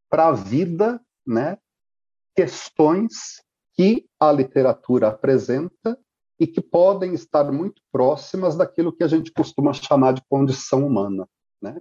para 0.08 0.28
a 0.28 0.32
vida, 0.32 0.98
né, 1.26 1.58
questões 2.34 3.42
que 3.80 4.06
a 4.20 4.30
literatura 4.30 5.08
apresenta 5.08 5.98
e 6.38 6.46
que 6.46 6.60
podem 6.60 7.14
estar 7.14 7.50
muito 7.50 7.80
próximas 7.90 8.54
daquilo 8.54 8.92
que 8.92 9.02
a 9.02 9.08
gente 9.08 9.32
costuma 9.32 9.72
chamar 9.72 10.12
de 10.12 10.22
condição 10.28 10.86
humana, 10.86 11.26
né? 11.62 11.80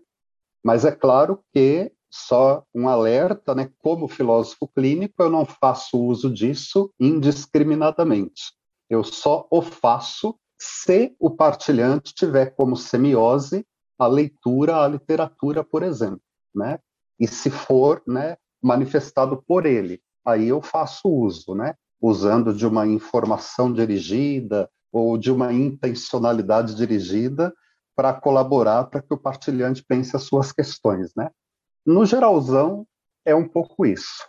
Mas 0.64 0.86
é 0.86 0.94
claro 0.94 1.44
que 1.52 1.92
só 2.10 2.64
um 2.74 2.88
alerta, 2.88 3.54
né? 3.54 3.70
Como 3.80 4.08
filósofo 4.08 4.66
clínico, 4.70 5.22
eu 5.22 5.30
não 5.30 5.44
faço 5.44 6.02
uso 6.02 6.34
disso 6.34 6.90
indiscriminadamente. 6.98 8.54
Eu 8.90 9.04
só 9.04 9.46
o 9.52 9.62
faço 9.62 10.40
se 10.58 11.14
o 11.20 11.30
partilhante 11.30 12.14
tiver 12.14 12.56
como 12.56 12.78
semiose 12.78 13.68
a 13.98 14.08
leitura, 14.08 14.78
a 14.78 14.88
literatura, 14.88 15.66
por 15.66 15.84
exemplo, 15.84 16.22
né? 16.56 16.80
E 17.20 17.28
se 17.28 17.50
for, 17.50 18.02
né, 18.08 18.38
manifestado 18.64 19.44
por 19.46 19.66
ele, 19.66 20.02
aí 20.26 20.48
eu 20.48 20.62
faço 20.62 21.10
uso, 21.10 21.54
né? 21.54 21.76
Usando 22.02 22.54
de 22.54 22.66
uma 22.66 22.88
informação 22.88 23.72
dirigida 23.72 24.70
ou 24.92 25.18
de 25.18 25.32
uma 25.32 25.52
intencionalidade 25.54 26.76
dirigida 26.76 27.54
para 27.96 28.14
colaborar 28.14 28.86
para 28.86 29.02
que 29.02 29.14
o 29.14 29.18
partilhante 29.18 29.84
pense 29.84 30.16
as 30.16 30.24
suas 30.24 30.52
questões, 30.52 31.14
né? 31.16 31.30
No 31.86 32.06
geralzão, 32.06 32.88
é 33.26 33.36
um 33.36 33.48
pouco 33.48 33.86
isso. 33.86 34.28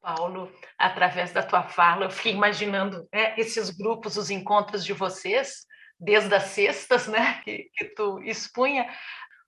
Paulo, 0.00 0.50
através 0.78 1.32
da 1.32 1.42
tua 1.42 1.62
fala, 1.62 2.06
eu 2.06 2.10
fiquei 2.10 2.32
imaginando 2.32 3.06
né, 3.12 3.34
esses 3.38 3.70
grupos, 3.70 4.16
os 4.16 4.30
encontros 4.30 4.84
de 4.84 4.92
vocês, 4.92 5.66
desde 5.98 6.34
as 6.34 6.44
sextas, 6.44 7.06
né, 7.06 7.40
que, 7.44 7.70
que 7.74 7.84
tu 7.94 8.18
expunha, 8.22 8.88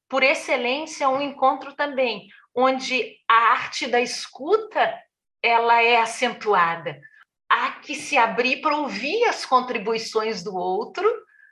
por 0.09 0.23
excelência, 0.23 1.09
um 1.09 1.23
encontro 1.23 1.75
também, 1.75 2.29
onde 2.55 3.17
a 3.29 3.53
arte 3.53 3.87
da 3.87 4.01
escuta 4.01 4.95
ela 5.43 5.83
é 5.83 5.97
acentuada. 5.97 7.01
Há 7.55 7.73
que 7.73 7.95
se 7.95 8.17
abrir 8.17 8.63
para 8.63 8.79
ouvir 8.79 9.25
as 9.25 9.45
contribuições 9.45 10.43
do 10.43 10.57
outro, 10.57 11.07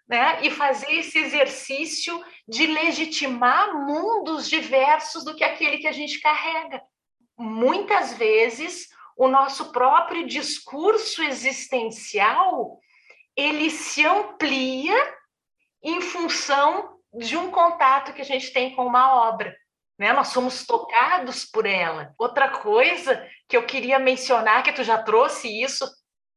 né? 0.08 0.42
E 0.42 0.50
fazer 0.50 0.90
esse 0.94 1.18
exercício 1.18 2.24
de 2.48 2.66
legitimar 2.66 3.74
mundos 3.86 4.48
diversos 4.48 5.22
do 5.26 5.36
que 5.36 5.44
aquele 5.44 5.76
que 5.76 5.86
a 5.86 5.92
gente 5.92 6.18
carrega. 6.18 6.82
Muitas 7.36 8.14
vezes 8.14 8.88
o 9.14 9.28
nosso 9.28 9.72
próprio 9.72 10.26
discurso 10.26 11.22
existencial 11.22 12.78
ele 13.36 13.68
se 13.68 14.02
amplia 14.02 14.96
em 15.82 16.00
função 16.00 16.98
de 17.12 17.36
um 17.36 17.50
contato 17.50 18.14
que 18.14 18.22
a 18.22 18.24
gente 18.24 18.54
tem 18.54 18.74
com 18.74 18.86
uma 18.86 19.28
obra. 19.28 19.54
Né? 20.00 20.14
Nós 20.14 20.28
somos 20.28 20.64
tocados 20.64 21.44
por 21.44 21.66
ela. 21.66 22.14
Outra 22.18 22.48
coisa 22.48 23.22
que 23.46 23.54
eu 23.54 23.66
queria 23.66 23.98
mencionar, 23.98 24.62
que 24.62 24.72
tu 24.72 24.82
já 24.82 24.96
trouxe 24.96 25.62
isso 25.62 25.86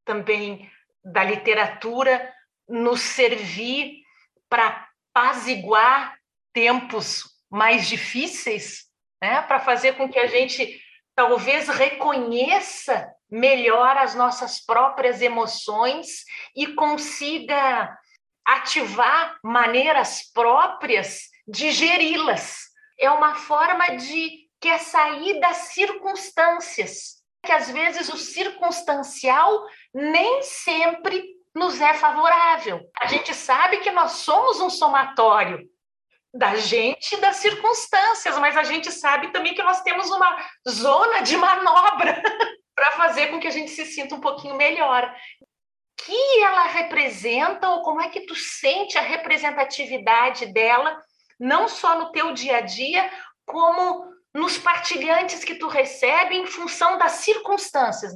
também 0.04 0.70
da 1.02 1.24
literatura, 1.24 2.34
nos 2.68 3.00
servir 3.00 4.02
para 4.50 4.86
apaziguar 5.16 6.18
tempos 6.52 7.24
mais 7.50 7.88
difíceis, 7.88 8.84
né? 9.22 9.42
para 9.44 9.62
fazer 9.62 9.94
com 9.94 10.10
que 10.10 10.20
a 10.20 10.28
gente 10.28 10.82
talvez 11.16 11.70
reconheça 11.70 13.10
melhor 13.32 13.96
as 13.96 14.14
nossas 14.14 14.60
próprias 14.60 15.22
emoções 15.22 16.26
e 16.54 16.68
consiga 16.74 17.98
ativar 18.46 19.40
maneiras 19.42 20.30
próprias 20.34 21.30
de 21.48 21.72
geri-las. 21.72 22.73
É 23.04 23.12
uma 23.12 23.36
forma 23.36 23.98
de 23.98 24.48
que 24.62 24.70
é 24.70 24.78
sair 24.78 25.42
das 25.42 25.58
circunstâncias, 25.74 27.22
que 27.46 27.52
às 27.52 27.70
vezes 27.70 28.08
o 28.08 28.16
circunstancial 28.16 29.66
nem 29.94 30.42
sempre 30.42 31.22
nos 31.54 31.82
é 31.82 31.94
favorável. 31.94 32.80
A 32.98 33.08
gente 33.08 33.34
sabe 33.34 33.78
que 33.78 33.92
nós 33.92 34.14
somos 34.14 34.62
um 34.62 34.70
somatório 34.70 35.60
da 36.34 36.56
gente 36.56 37.14
e 37.14 37.20
das 37.20 37.36
circunstâncias, 37.36 38.38
mas 38.40 38.56
a 38.56 38.64
gente 38.64 38.90
sabe 38.90 39.34
também 39.34 39.54
que 39.54 39.62
nós 39.62 39.82
temos 39.82 40.10
uma 40.10 40.38
zona 40.68 41.20
de 41.20 41.36
manobra 41.36 42.24
para 42.74 42.92
fazer 42.92 43.28
com 43.28 43.40
que 43.40 43.48
a 43.48 43.52
gente 43.52 43.70
se 43.70 43.86
sinta 43.86 44.16
um 44.16 44.22
pouquinho 44.22 44.56
melhor. 44.56 45.14
Que 45.98 46.42
ela 46.42 46.68
representa 46.68 47.70
ou 47.70 47.82
como 47.84 48.02
é 48.02 48.08
que 48.08 48.22
tu 48.22 48.34
sente 48.34 48.98
a 48.98 49.02
representatividade 49.02 50.46
dela, 50.54 50.98
não 51.40 51.68
só 51.68 52.00
no 52.00 52.12
teu 52.12 52.34
dia 52.34 52.58
a 52.58 52.62
dia, 52.62 53.10
como 53.46 54.14
nos 54.34 54.58
partilhantes 54.58 55.44
que 55.44 55.56
tu 55.56 55.68
recebe 55.68 56.36
em 56.36 56.48
função 56.48 56.98
das 56.98 57.14
circunstâncias. 57.14 58.14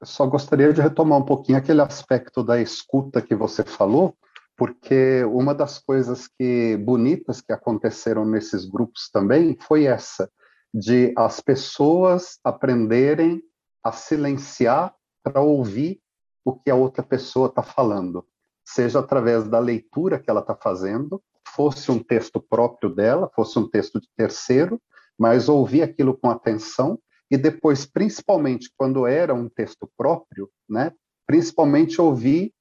Eu 0.00 0.06
só 0.06 0.26
gostaria 0.26 0.72
de 0.72 0.80
retomar 0.80 1.18
um 1.18 1.24
pouquinho 1.24 1.58
aquele 1.58 1.80
aspecto 1.80 2.42
da 2.42 2.60
escuta 2.60 3.20
que 3.20 3.34
você 3.34 3.62
falou, 3.62 4.16
porque 4.56 5.24
uma 5.24 5.54
das 5.54 5.78
coisas 5.78 6.26
que 6.26 6.76
bonitas 6.78 7.40
que 7.40 7.52
aconteceram 7.52 8.24
nesses 8.24 8.64
grupos 8.64 9.10
também 9.10 9.56
foi 9.60 9.84
essa 9.84 10.30
de 10.72 11.12
as 11.16 11.40
pessoas 11.40 12.38
aprenderem 12.42 13.42
a 13.82 13.92
silenciar 13.92 14.94
para 15.22 15.40
ouvir 15.40 16.00
o 16.44 16.54
que 16.54 16.70
a 16.70 16.74
outra 16.74 17.02
pessoa 17.02 17.48
está 17.48 17.62
falando, 17.62 18.26
seja 18.64 19.00
através 19.00 19.46
da 19.48 19.58
leitura 19.58 20.18
que 20.18 20.30
ela 20.30 20.40
está 20.40 20.54
fazendo, 20.54 21.22
fosse 21.46 21.90
um 21.90 21.98
texto 21.98 22.40
próprio 22.40 22.94
dela, 22.94 23.30
fosse 23.34 23.58
um 23.58 23.68
texto 23.68 24.00
de 24.00 24.08
terceiro, 24.16 24.80
mas 25.18 25.48
ouvir 25.48 25.82
aquilo 25.82 26.16
com 26.16 26.30
atenção 26.30 26.98
e 27.30 27.36
depois, 27.36 27.86
principalmente 27.86 28.70
quando 28.76 29.06
era 29.06 29.32
um 29.32 29.48
texto 29.48 29.90
próprio, 29.96 30.50
né, 30.68 30.92
principalmente 31.26 32.00
ouvir 32.00 32.52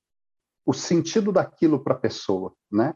o 0.65 0.73
sentido 0.73 1.31
daquilo 1.31 1.83
para 1.83 1.93
a 1.93 1.99
pessoa, 1.99 2.53
né? 2.71 2.95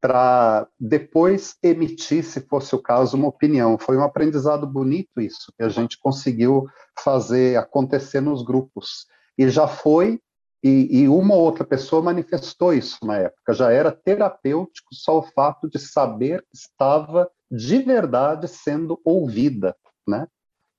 Para 0.00 0.66
depois 0.78 1.56
emitir, 1.62 2.24
se 2.24 2.40
fosse 2.40 2.74
o 2.74 2.82
caso, 2.82 3.16
uma 3.16 3.28
opinião. 3.28 3.78
Foi 3.78 3.96
um 3.96 4.02
aprendizado 4.02 4.66
bonito 4.66 5.20
isso, 5.20 5.52
que 5.56 5.62
a 5.62 5.68
gente 5.68 5.98
conseguiu 6.00 6.66
fazer 6.98 7.56
acontecer 7.56 8.20
nos 8.20 8.42
grupos. 8.42 9.06
E 9.36 9.48
já 9.48 9.66
foi, 9.66 10.20
e, 10.62 11.00
e 11.02 11.08
uma 11.08 11.34
ou 11.34 11.42
outra 11.42 11.64
pessoa 11.64 12.02
manifestou 12.02 12.72
isso 12.72 12.98
na 13.04 13.16
época. 13.16 13.54
Já 13.54 13.70
era 13.70 13.92
terapêutico 13.92 14.88
só 14.92 15.18
o 15.18 15.22
fato 15.22 15.68
de 15.68 15.78
saber 15.78 16.42
que 16.42 16.56
estava 16.56 17.30
de 17.50 17.78
verdade 17.78 18.48
sendo 18.48 19.00
ouvida, 19.04 19.76
né? 20.06 20.26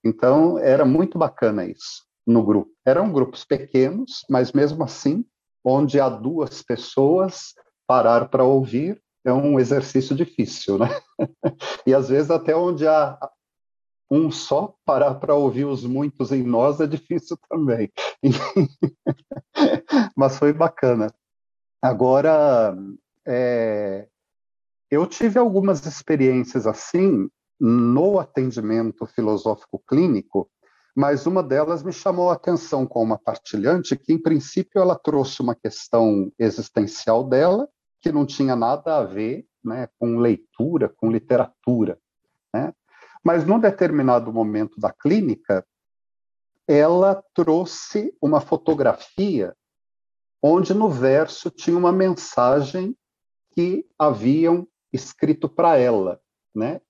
Então, 0.04 0.58
era 0.58 0.86
muito 0.86 1.18
bacana 1.18 1.65
isso 1.65 2.06
no 2.26 2.44
grupo. 2.44 2.72
Eram 2.86 3.12
grupos 3.12 3.44
pequenos, 3.44 4.26
mas 4.30 4.52
mesmo 4.52 4.84
assim 4.84 5.26
onde 5.63 6.00
há 6.00 6.08
duas 6.08 6.62
pessoas, 6.62 7.54
parar 7.86 8.30
para 8.30 8.44
ouvir 8.44 9.02
é 9.26 9.34
um 9.34 9.60
exercício 9.60 10.15
difícil, 10.15 10.78
né? 10.78 10.88
e 11.86 11.94
às 11.94 12.10
vezes 12.10 12.32
até 12.32 12.56
onde 12.56 12.88
há 12.88 13.18
um 14.10 14.32
só, 14.32 14.76
parar 14.86 15.15
para 15.15 15.36
ouvir 15.36 15.65
os 15.65 15.84
muitos 15.86 16.32
em 16.32 16.43
nós 16.43 16.80
é 16.80 16.88
difícil 16.88 17.38
também. 17.50 17.91
Mas 20.15 20.38
foi 20.38 20.52
bacana. 20.52 21.13
Agora, 21.82 22.76
é, 23.26 24.08
eu 24.89 25.06
tive 25.06 25.38
algumas 25.38 25.86
experiências 25.86 26.65
assim 26.65 27.30
no 27.60 28.19
atendimento 28.19 29.06
filosófico 29.06 29.82
clínico, 29.88 30.50
mas 30.95 31.26
uma 31.26 31.43
delas 31.43 31.84
me 31.84 31.93
chamou 31.93 32.30
a 32.30 32.34
atenção 32.34 32.86
com 32.86 33.04
uma 33.04 33.17
partilhante 33.17 33.95
que, 33.95 34.12
em 34.12 34.17
princípio, 34.17 34.82
ela 34.82 34.98
trouxe 34.98 35.41
uma 35.41 35.56
questão 35.56 36.32
existencial 36.39 37.24
dela, 37.24 37.67
que 38.02 38.12
não 38.12 38.26
tinha 38.26 38.56
nada 38.56 38.98
a 38.98 39.04
ver 39.04 39.45
né, 39.63 39.88
com 40.00 40.17
leitura, 40.17 40.89
com 40.89 41.12
literatura. 41.12 42.00
Mas, 43.32 43.46
num 43.46 43.60
determinado 43.60 44.34
momento 44.34 44.80
da 44.80 44.92
clínica, 44.92 45.63
ela 46.68 47.24
trouxe 47.32 48.12
uma 48.20 48.42
fotografia 48.42 49.56
onde 50.42 50.74
no 50.74 50.89
verso 50.89 51.52
tinha 51.52 51.78
uma 51.78 51.92
mensagem 51.92 52.98
que 53.52 53.86
haviam 54.00 54.68
escrito 54.92 55.48
para 55.48 55.78
ela, 55.78 56.20
né? 56.56 56.82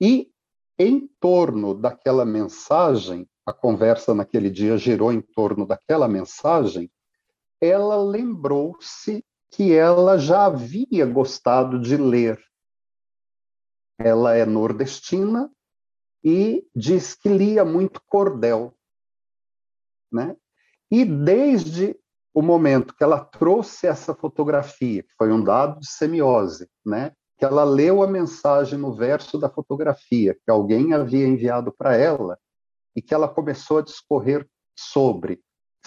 E 0.00 0.30
em 0.78 1.08
torno 1.18 1.74
daquela 1.74 2.24
mensagem 2.24 3.28
a 3.44 3.52
conversa 3.52 4.14
naquele 4.14 4.48
dia 4.48 4.78
girou 4.78 5.12
em 5.12 5.20
torno 5.20 5.66
daquela 5.66 6.06
mensagem, 6.06 6.88
ela 7.60 7.96
lembrou-se 7.96 9.24
que 9.50 9.74
ela 9.74 10.16
já 10.18 10.44
havia 10.46 11.04
gostado 11.04 11.80
de 11.80 11.96
ler. 11.96 12.40
Ela 13.98 14.36
é 14.36 14.46
nordestina 14.46 15.50
e 16.22 16.66
diz 16.74 17.14
que 17.14 17.28
lia 17.28 17.64
muito 17.64 18.00
cordel, 18.06 18.74
né? 20.12 20.36
E 20.90 21.04
desde 21.04 21.96
o 22.34 22.42
momento 22.42 22.94
que 22.94 23.02
ela 23.02 23.24
trouxe 23.24 23.86
essa 23.86 24.14
fotografia, 24.14 25.02
que 25.02 25.14
foi 25.16 25.32
um 25.32 25.42
dado 25.42 25.80
de 25.80 25.88
semiose, 25.88 26.68
né? 26.84 27.12
Que 27.38 27.44
ela 27.44 27.64
leu 27.64 28.02
a 28.02 28.06
mensagem 28.06 28.78
no 28.78 28.92
verso 28.92 29.38
da 29.38 29.48
fotografia 29.48 30.34
que 30.34 30.50
alguém 30.50 30.92
havia 30.92 31.26
enviado 31.26 31.72
para 31.72 31.96
ela, 31.96 32.38
e 32.94 33.00
que 33.00 33.14
ela 33.14 33.28
começou 33.28 33.78
a 33.78 33.82
discorrer 33.82 34.46
sobre. 34.76 35.40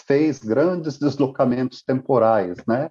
Fez 0.08 0.40
grandes 0.40 0.98
deslocamentos 0.98 1.84
temporais, 1.84 2.58
né? 2.66 2.90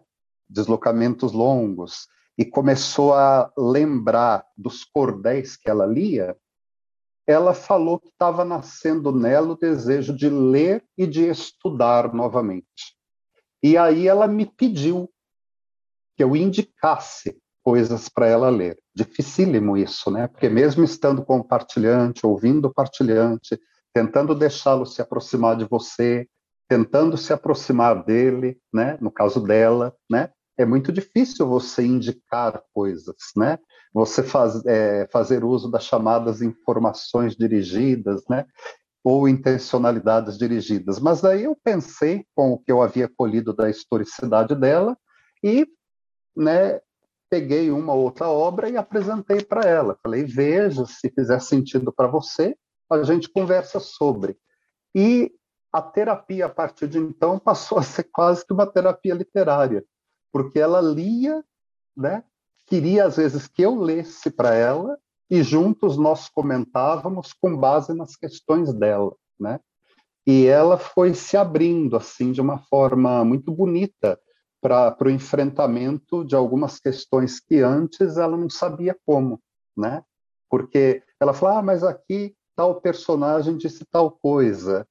deslocamentos 0.48 1.32
longos, 1.32 2.06
e 2.36 2.44
começou 2.44 3.14
a 3.14 3.50
lembrar 3.56 4.44
dos 4.56 4.84
cordéis 4.84 5.56
que 5.56 5.68
ela 5.68 5.86
lia, 5.86 6.36
ela 7.26 7.54
falou 7.54 7.98
que 7.98 8.08
estava 8.08 8.44
nascendo 8.44 9.12
nela 9.12 9.52
o 9.52 9.58
desejo 9.58 10.14
de 10.14 10.28
ler 10.28 10.84
e 10.96 11.06
de 11.06 11.28
estudar 11.28 12.12
novamente. 12.12 12.96
E 13.62 13.76
aí 13.76 14.08
ela 14.08 14.26
me 14.26 14.44
pediu 14.44 15.08
que 16.16 16.24
eu 16.24 16.34
indicasse 16.34 17.40
coisas 17.62 18.08
para 18.08 18.26
ela 18.26 18.50
ler. 18.50 18.78
Dificílimo 18.94 19.76
isso, 19.76 20.10
né? 20.10 20.26
Porque 20.26 20.48
mesmo 20.48 20.82
estando 20.82 21.24
com 21.24 21.38
o 21.38 21.44
partilhante, 21.44 22.26
ouvindo 22.26 22.66
o 22.66 22.74
partilhante, 22.74 23.58
tentando 23.94 24.34
deixá-lo 24.34 24.84
se 24.84 25.00
aproximar 25.00 25.56
de 25.56 25.64
você, 25.64 26.28
tentando 26.68 27.16
se 27.16 27.32
aproximar 27.32 28.04
dele, 28.04 28.58
né? 28.72 28.98
No 29.00 29.10
caso 29.10 29.40
dela, 29.40 29.94
né? 30.10 30.30
É 30.58 30.64
muito 30.64 30.92
difícil 30.92 31.46
você 31.46 31.82
indicar 31.82 32.62
coisas, 32.72 33.16
né? 33.36 33.58
Você 33.92 34.22
faz, 34.22 34.64
é, 34.66 35.06
fazer 35.10 35.44
uso 35.44 35.70
das 35.70 35.84
chamadas 35.84 36.42
informações 36.42 37.36
dirigidas, 37.36 38.22
né? 38.28 38.46
Ou 39.04 39.28
intencionalidades 39.28 40.38
dirigidas. 40.38 40.98
Mas 40.98 41.20
daí 41.20 41.44
eu 41.44 41.56
pensei 41.62 42.24
com 42.34 42.52
o 42.52 42.58
que 42.58 42.70
eu 42.70 42.82
havia 42.82 43.08
colhido 43.08 43.52
da 43.52 43.68
historicidade 43.68 44.54
dela 44.54 44.96
e, 45.42 45.66
né? 46.36 46.80
Peguei 47.30 47.70
uma 47.70 47.94
outra 47.94 48.28
obra 48.28 48.68
e 48.68 48.76
apresentei 48.76 49.42
para 49.42 49.66
ela. 49.66 49.98
Falei, 50.02 50.22
veja, 50.22 50.84
se 50.84 51.10
fizer 51.10 51.40
sentido 51.40 51.90
para 51.90 52.06
você, 52.06 52.54
a 52.90 53.02
gente 53.02 53.30
conversa 53.30 53.80
sobre. 53.80 54.36
E 54.94 55.32
a 55.72 55.80
terapia, 55.80 56.44
a 56.44 56.48
partir 56.50 56.86
de 56.86 56.98
então, 56.98 57.38
passou 57.38 57.78
a 57.78 57.82
ser 57.82 58.04
quase 58.12 58.46
que 58.46 58.52
uma 58.52 58.66
terapia 58.66 59.14
literária, 59.14 59.82
porque 60.32 60.58
ela 60.58 60.80
lia, 60.80 61.44
né? 61.96 62.24
queria 62.72 63.04
às 63.04 63.16
vezes 63.16 63.46
que 63.46 63.60
eu 63.60 63.74
lesse 63.74 64.30
para 64.30 64.54
ela 64.54 64.98
e 65.30 65.42
juntos 65.42 65.98
nós 65.98 66.28
comentávamos 66.30 67.34
com 67.34 67.54
base 67.54 67.92
nas 67.92 68.16
questões 68.16 68.72
dela, 68.72 69.14
né? 69.38 69.60
E 70.26 70.46
ela 70.46 70.78
foi 70.78 71.12
se 71.14 71.36
abrindo 71.36 71.96
assim 71.96 72.32
de 72.32 72.40
uma 72.40 72.58
forma 72.58 73.24
muito 73.24 73.52
bonita 73.52 74.18
para 74.60 74.96
o 75.04 75.10
enfrentamento 75.10 76.24
de 76.24 76.34
algumas 76.34 76.78
questões 76.78 77.40
que 77.40 77.60
antes 77.60 78.16
ela 78.16 78.36
não 78.38 78.48
sabia 78.48 78.96
como, 79.04 79.38
né? 79.76 80.02
Porque 80.48 81.02
ela 81.20 81.34
falou, 81.34 81.58
ah, 81.58 81.62
mas 81.62 81.84
aqui 81.84 82.34
tal 82.56 82.80
personagem 82.80 83.56
disse 83.56 83.84
tal 83.84 84.10
coisa, 84.10 84.86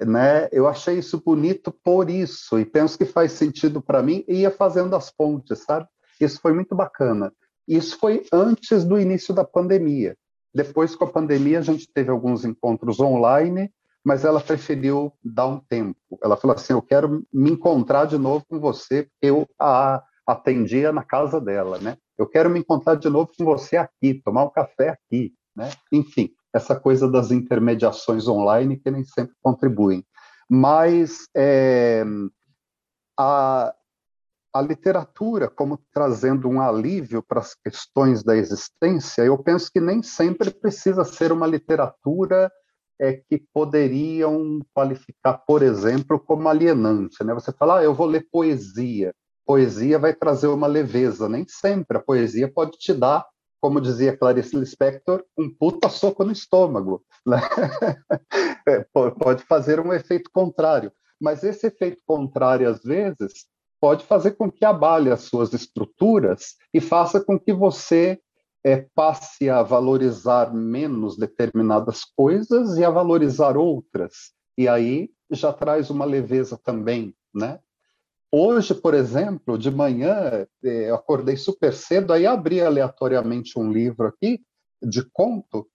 né? 0.00 0.48
Eu 0.52 0.66
achei 0.66 0.98
isso 0.98 1.22
bonito 1.24 1.72
por 1.84 2.10
isso 2.10 2.58
e 2.58 2.64
penso 2.64 2.98
que 2.98 3.04
faz 3.04 3.32
sentido 3.32 3.80
para 3.80 4.02
mim 4.02 4.24
e 4.26 4.40
ia 4.40 4.50
fazendo 4.50 4.94
as 4.96 5.10
pontes, 5.10 5.60
sabe? 5.60 5.86
Isso 6.20 6.40
foi 6.40 6.52
muito 6.52 6.74
bacana. 6.74 7.32
Isso 7.66 7.98
foi 7.98 8.24
antes 8.32 8.84
do 8.84 8.98
início 8.98 9.34
da 9.34 9.44
pandemia. 9.44 10.16
Depois, 10.54 10.94
com 10.94 11.04
a 11.04 11.10
pandemia, 11.10 11.58
a 11.58 11.62
gente 11.62 11.88
teve 11.92 12.10
alguns 12.10 12.44
encontros 12.44 13.00
online, 13.00 13.72
mas 14.04 14.24
ela 14.24 14.40
preferiu 14.40 15.12
dar 15.24 15.46
um 15.46 15.58
tempo. 15.58 15.98
Ela 16.22 16.36
falou 16.36 16.54
assim: 16.54 16.72
Eu 16.72 16.82
quero 16.82 17.24
me 17.32 17.50
encontrar 17.50 18.04
de 18.04 18.18
novo 18.18 18.44
com 18.48 18.60
você, 18.60 19.04
porque 19.04 19.26
eu 19.26 19.48
a 19.58 20.02
atendia 20.26 20.92
na 20.92 21.02
casa 21.02 21.40
dela, 21.40 21.78
né? 21.78 21.96
Eu 22.16 22.26
quero 22.26 22.48
me 22.48 22.60
encontrar 22.60 22.94
de 22.94 23.08
novo 23.08 23.30
com 23.36 23.44
você 23.44 23.76
aqui, 23.76 24.14
tomar 24.24 24.44
um 24.44 24.50
café 24.50 24.90
aqui, 24.90 25.34
né? 25.56 25.70
Enfim, 25.90 26.30
essa 26.54 26.78
coisa 26.78 27.10
das 27.10 27.32
intermediações 27.32 28.28
online 28.28 28.78
que 28.78 28.90
nem 28.90 29.04
sempre 29.04 29.34
contribuem. 29.42 30.06
Mas 30.48 31.26
é, 31.36 32.04
a, 33.18 33.74
a 34.52 34.62
literatura 34.62 35.48
como 35.48 35.80
trazendo 35.92 36.48
um 36.48 36.60
alívio 36.60 37.22
para 37.22 37.40
as 37.40 37.54
questões 37.54 38.22
da 38.22 38.36
existência, 38.36 39.22
eu 39.22 39.36
penso 39.36 39.70
que 39.72 39.80
nem 39.80 40.02
sempre 40.02 40.50
precisa 40.50 41.04
ser 41.04 41.32
uma 41.32 41.46
literatura 41.46 42.50
é, 43.00 43.14
que 43.14 43.42
poderiam 43.52 44.60
qualificar, 44.72 45.38
por 45.38 45.62
exemplo, 45.62 46.20
como 46.20 46.48
alienante. 46.48 47.24
Né? 47.24 47.34
Você 47.34 47.52
fala, 47.52 47.80
ah, 47.80 47.84
eu 47.84 47.92
vou 47.92 48.06
ler 48.06 48.28
poesia. 48.30 49.12
Poesia 49.44 49.98
vai 49.98 50.14
trazer 50.14 50.46
uma 50.46 50.68
leveza. 50.68 51.28
Nem 51.28 51.44
sempre. 51.48 51.98
A 51.98 52.00
poesia 52.02 52.50
pode 52.50 52.78
te 52.78 52.94
dar 52.94 53.26
como 53.64 53.80
dizia 53.80 54.14
Clarice 54.14 54.54
Lispector, 54.54 55.24
um 55.38 55.48
puta 55.48 55.88
soco 55.88 56.22
no 56.22 56.32
estômago. 56.32 57.02
Né? 57.26 57.38
É, 58.66 58.82
pode 58.92 59.42
fazer 59.44 59.78
um 59.78 59.92
efeito 59.92 60.30
contrário. 60.32 60.90
Mas 61.20 61.44
esse 61.44 61.66
efeito 61.66 62.02
contrário, 62.06 62.68
às 62.68 62.82
vezes, 62.82 63.46
pode 63.78 64.04
fazer 64.04 64.32
com 64.32 64.50
que 64.50 64.64
abale 64.64 65.10
as 65.10 65.22
suas 65.22 65.52
estruturas 65.52 66.56
e 66.72 66.80
faça 66.80 67.22
com 67.22 67.38
que 67.38 67.52
você 67.52 68.18
é, 68.64 68.86
passe 68.94 69.50
a 69.50 69.62
valorizar 69.62 70.54
menos 70.54 71.18
determinadas 71.18 72.04
coisas 72.16 72.78
e 72.78 72.84
a 72.84 72.90
valorizar 72.90 73.56
outras. 73.56 74.32
E 74.56 74.66
aí 74.66 75.10
já 75.30 75.52
traz 75.52 75.90
uma 75.90 76.06
leveza 76.06 76.58
também, 76.62 77.14
né? 77.34 77.60
Hoje, 78.30 78.74
por 78.74 78.94
exemplo, 78.94 79.56
de 79.56 79.70
manhã, 79.70 80.46
é, 80.64 80.90
eu 80.90 80.94
acordei 80.94 81.36
super 81.36 81.72
cedo, 81.72 82.12
aí 82.12 82.26
abri 82.26 82.60
aleatoriamente 82.60 83.58
um 83.58 83.70
livro 83.70 84.06
aqui 84.06 84.40
de 84.82 85.02
conto, 85.12 85.68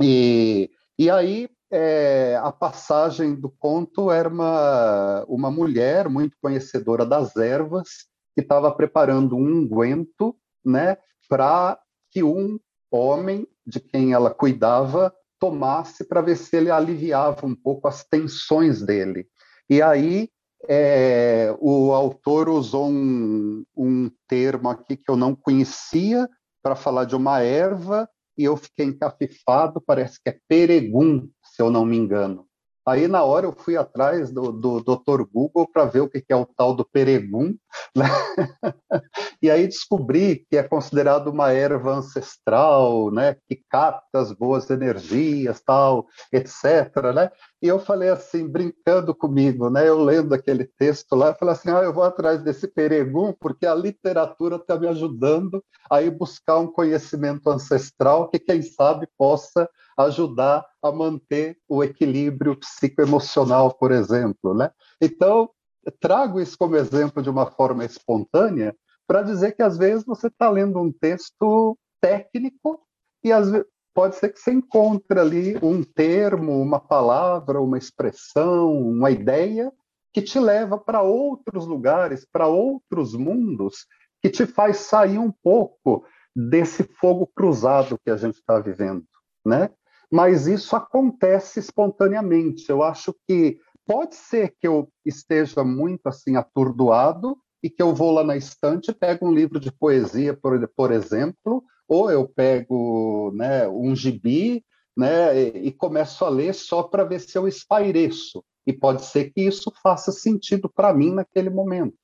e, 0.00 0.70
e 0.98 1.10
aí 1.10 1.48
é, 1.70 2.38
a 2.42 2.50
passagem 2.52 3.34
do 3.34 3.50
conto 3.50 4.10
era 4.10 4.28
uma, 4.28 5.24
uma 5.28 5.50
mulher 5.50 6.08
muito 6.08 6.36
conhecedora 6.40 7.04
das 7.04 7.36
ervas, 7.36 7.88
que 8.34 8.40
estava 8.40 8.70
preparando 8.70 9.36
um 9.36 9.44
unguento 9.44 10.36
né, 10.64 10.96
para 11.28 11.78
que 12.10 12.22
um 12.22 12.58
homem 12.90 13.46
de 13.66 13.80
quem 13.80 14.12
ela 14.12 14.32
cuidava 14.32 15.12
tomasse 15.38 16.04
para 16.04 16.20
ver 16.20 16.36
se 16.36 16.56
ele 16.56 16.70
aliviava 16.70 17.46
um 17.46 17.54
pouco 17.54 17.86
as 17.86 18.04
tensões 18.04 18.82
dele. 18.82 19.26
E 19.68 19.82
aí 19.82 20.30
é, 20.66 21.54
o 21.60 21.92
autor 21.92 22.48
usou 22.48 22.88
um, 22.88 23.64
um 23.76 24.10
termo 24.26 24.68
aqui 24.68 24.96
que 24.96 25.10
eu 25.10 25.16
não 25.16 25.34
conhecia 25.34 26.28
para 26.62 26.74
falar 26.74 27.04
de 27.04 27.14
uma 27.14 27.40
erva 27.40 28.08
e 28.36 28.44
eu 28.44 28.56
fiquei 28.56 28.86
encafifado, 28.86 29.80
parece 29.80 30.20
que 30.22 30.30
é 30.30 30.38
peregum, 30.48 31.28
se 31.42 31.60
eu 31.60 31.70
não 31.70 31.84
me 31.84 31.96
engano. 31.96 32.48
Aí, 32.88 33.06
na 33.06 33.22
hora, 33.22 33.44
eu 33.44 33.52
fui 33.52 33.76
atrás 33.76 34.32
do, 34.32 34.50
do 34.50 34.80
Dr. 34.80 35.22
Google 35.30 35.68
para 35.70 35.84
ver 35.84 36.00
o 36.00 36.08
que 36.08 36.24
é 36.26 36.34
o 36.34 36.46
tal 36.46 36.74
do 36.74 36.86
peregum, 36.86 37.54
né? 37.94 38.06
e 39.42 39.50
aí 39.50 39.66
descobri 39.66 40.46
que 40.48 40.56
é 40.56 40.62
considerado 40.62 41.28
uma 41.28 41.52
erva 41.52 41.92
ancestral, 41.92 43.10
né? 43.10 43.36
que 43.46 43.62
capta 43.68 44.18
as 44.18 44.32
boas 44.32 44.70
energias, 44.70 45.60
tal, 45.60 46.06
etc. 46.32 47.12
Né? 47.14 47.30
E 47.60 47.66
eu 47.66 47.80
falei 47.80 48.08
assim, 48.08 48.46
brincando 48.46 49.12
comigo, 49.12 49.68
né? 49.68 49.88
eu 49.88 49.98
lendo 49.98 50.32
aquele 50.32 50.64
texto 50.64 51.16
lá, 51.16 51.28
eu 51.28 51.34
falei 51.34 51.54
assim, 51.54 51.70
ah, 51.70 51.82
eu 51.82 51.92
vou 51.92 52.04
atrás 52.04 52.40
desse 52.40 52.68
peregum 52.68 53.32
porque 53.32 53.66
a 53.66 53.74
literatura 53.74 54.56
está 54.56 54.78
me 54.78 54.86
ajudando 54.86 55.62
a 55.90 56.00
ir 56.00 56.10
buscar 56.10 56.58
um 56.58 56.68
conhecimento 56.68 57.50
ancestral 57.50 58.28
que, 58.28 58.38
quem 58.38 58.62
sabe, 58.62 59.08
possa 59.18 59.68
ajudar 59.96 60.64
a 60.80 60.92
manter 60.92 61.58
o 61.68 61.82
equilíbrio 61.82 62.54
psicoemocional, 62.56 63.74
por 63.74 63.90
exemplo. 63.90 64.54
Né? 64.54 64.70
Então, 65.00 65.50
trago 65.98 66.40
isso 66.40 66.56
como 66.56 66.76
exemplo 66.76 67.20
de 67.20 67.28
uma 67.28 67.46
forma 67.50 67.84
espontânea 67.84 68.76
para 69.04 69.22
dizer 69.22 69.56
que, 69.56 69.62
às 69.62 69.76
vezes, 69.76 70.04
você 70.04 70.28
está 70.28 70.48
lendo 70.48 70.78
um 70.78 70.92
texto 70.92 71.76
técnico 72.00 72.80
e, 73.24 73.32
às 73.32 73.50
vezes, 73.50 73.66
pode 73.98 74.14
ser 74.14 74.32
que 74.32 74.38
você 74.38 74.52
encontre 74.52 75.18
ali 75.18 75.58
um 75.60 75.82
termo, 75.82 76.62
uma 76.62 76.78
palavra, 76.78 77.60
uma 77.60 77.76
expressão, 77.76 78.72
uma 78.80 79.10
ideia 79.10 79.72
que 80.12 80.22
te 80.22 80.38
leva 80.38 80.78
para 80.78 81.02
outros 81.02 81.66
lugares, 81.66 82.24
para 82.24 82.46
outros 82.46 83.16
mundos, 83.16 83.88
que 84.22 84.30
te 84.30 84.46
faz 84.46 84.76
sair 84.76 85.18
um 85.18 85.32
pouco 85.42 86.04
desse 86.32 86.84
fogo 86.84 87.26
cruzado 87.26 87.98
que 88.04 88.08
a 88.08 88.16
gente 88.16 88.36
está 88.36 88.60
vivendo, 88.60 89.04
né? 89.44 89.68
Mas 90.08 90.46
isso 90.46 90.76
acontece 90.76 91.58
espontaneamente. 91.58 92.70
Eu 92.70 92.84
acho 92.84 93.12
que 93.26 93.58
pode 93.84 94.14
ser 94.14 94.54
que 94.60 94.68
eu 94.68 94.88
esteja 95.04 95.64
muito 95.64 96.06
assim 96.06 96.36
atordoado 96.36 97.36
e 97.60 97.68
que 97.68 97.82
eu 97.82 97.92
vou 97.92 98.12
lá 98.12 98.22
na 98.22 98.36
estante, 98.36 98.94
pego 98.94 99.26
um 99.26 99.34
livro 99.34 99.58
de 99.58 99.72
poesia, 99.72 100.36
por, 100.36 100.68
por 100.76 100.92
exemplo, 100.92 101.64
ou 101.88 102.10
eu 102.10 102.28
pego 102.28 103.32
né, 103.34 103.66
um 103.66 103.96
gibi 103.96 104.62
né, 104.96 105.40
e, 105.40 105.72
começo 105.72 106.24
a 106.24 106.28
ler 106.28 106.54
só 106.54 106.82
para 106.82 107.04
ver 107.04 107.20
se 107.20 107.38
eu 107.38 107.48
espaireço. 107.48 108.44
E 108.66 108.72
pode 108.72 109.04
ser 109.04 109.30
que 109.30 109.40
isso 109.40 109.72
faça 109.82 110.12
sentido 110.12 110.68
para 110.68 110.92
mim 110.92 111.12
naquele 111.12 111.48
momento. 111.48 111.96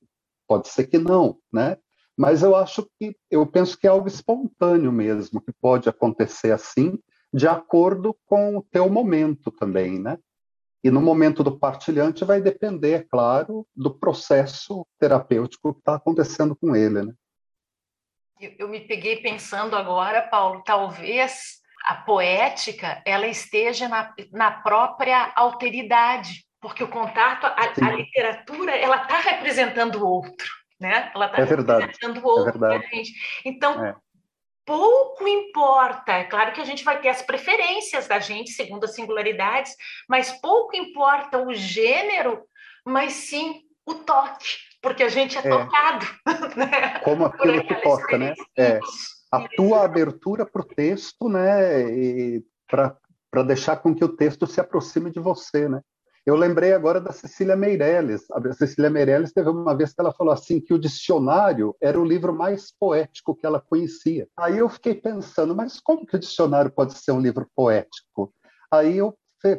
Pode 0.49 0.68
ser 0.68 0.87
que 0.87 0.99
não, 0.99 1.38
né? 1.53 1.77
Mas 2.16 2.42
eu 2.42 2.55
acho 2.55 2.88
que, 2.99 3.16
eu 3.31 3.44
penso 3.47 3.77
que 3.77 3.87
é 3.87 3.90
algo 3.90 4.07
espontâneo 4.07 4.92
mesmo, 4.92 5.40
que 5.40 5.53
pode 5.61 5.88
acontecer 5.88 6.53
assim, 6.53 6.99
de 7.33 7.49
acordo 7.49 8.16
com 8.25 8.57
o 8.57 8.62
teu 8.62 8.88
momento 8.88 9.51
também, 9.51 9.99
né? 9.99 10.16
E 10.83 10.90
no 10.90 11.01
momento 11.01 11.42
do 11.42 11.59
partilhante 11.59 12.25
vai 12.25 12.40
depender, 12.40 12.92
é 12.92 13.03
claro, 13.03 13.66
do 13.75 13.92
processo 13.92 14.87
terapêutico 14.99 15.73
que 15.73 15.81
está 15.81 15.97
acontecendo 15.97 16.55
com 16.55 16.77
ele, 16.77 17.03
né? 17.03 17.12
Eu, 18.40 18.53
eu 18.59 18.68
me 18.68 18.81
peguei 18.81 19.16
pensando 19.16 19.77
agora, 19.77 20.23
Paulo, 20.23 20.62
talvez 20.64 21.62
a 21.85 21.97
poética 21.97 23.03
ela 23.05 23.27
esteja 23.27 23.88
na, 23.88 24.12
na 24.33 24.51
própria 24.51 25.33
alteridade, 25.37 26.44
porque 26.61 26.83
o 26.83 26.88
contato, 26.88 27.47
a, 27.47 27.87
a 27.87 27.92
literatura, 27.92 28.75
ela 28.75 29.03
está 29.03 29.18
representando 29.18 29.97
o 29.97 30.09
outro, 30.09 30.49
né? 30.81 31.12
Ela 31.14 31.27
está 31.27 31.38
é 31.38 31.44
representando 31.44 32.18
o 32.18 32.27
outro. 32.27 32.64
É. 32.64 32.81
Então, 33.44 33.85
é. 33.85 33.94
pouco 34.64 35.29
importa, 35.29 36.12
é 36.12 36.25
claro 36.25 36.53
que 36.53 36.61
a 36.61 36.64
gente 36.64 36.83
vai 36.83 37.01
ter 37.01 37.11
as 37.11 37.20
preferências 37.20 38.09
da 38.09 38.18
gente 38.18 38.53
segundo 38.53 38.85
as 38.85 38.94
singularidades, 38.94 39.77
mas 40.09 40.33
pouco 40.40 40.75
importa 40.75 41.38
o 41.38 41.53
gênero, 41.53 42.42
mas 42.85 43.12
sim 43.12 43.61
o 43.87 43.94
toque, 43.97 44.57
porque 44.85 45.03
a 45.03 45.09
gente 45.09 45.37
é, 45.38 45.40
é. 45.40 45.51
tocado. 45.51 46.07
Né? 46.57 47.01
Como 47.01 47.25
aquilo 47.25 47.66
que 47.66 47.75
toca, 47.83 48.16
né? 48.16 48.33
É. 48.57 48.79
A 49.33 49.49
tua 49.57 49.85
abertura 49.85 50.47
para 50.47 50.62
o 50.62 50.64
texto, 50.64 51.29
né? 51.29 52.40
Para 52.68 53.42
deixar 53.42 53.79
com 53.79 53.92
que 53.92 54.05
o 54.05 54.14
texto 54.14 54.47
se 54.47 54.61
aproxime 54.61 55.11
de 55.11 55.18
você, 55.18 55.68
né? 55.68 55.81
Eu 56.25 56.37
lembrei 56.37 56.73
agora 56.73 57.01
da 57.01 57.12
Cecília 57.12 57.57
Meirelles. 57.57 58.31
A 58.31 58.53
Cecília 58.53 58.88
Meirelles 58.88 59.33
teve 59.33 59.49
uma 59.49 59.77
vez 59.77 59.92
que 59.92 60.01
ela 60.01 60.12
falou 60.12 60.33
assim 60.33 60.61
que 60.61 60.73
o 60.73 60.79
dicionário 60.79 61.75
era 61.83 62.01
o 62.01 62.05
livro 62.05 62.33
mais 62.33 62.73
poético 62.79 63.35
que 63.35 63.44
ela 63.44 63.61
conhecia. 63.61 64.29
Aí 64.37 64.59
eu 64.59 64.68
fiquei 64.68 64.94
pensando, 64.94 65.57
mas 65.57 65.81
como 65.81 66.07
que 66.07 66.16
o 66.16 66.20
dicionário 66.20 66.70
pode 66.70 66.94
ser 66.94 67.11
um 67.11 67.20
livro 67.20 67.49
poético? 67.57 68.33
Aí 68.70 68.97
eu 68.97 69.14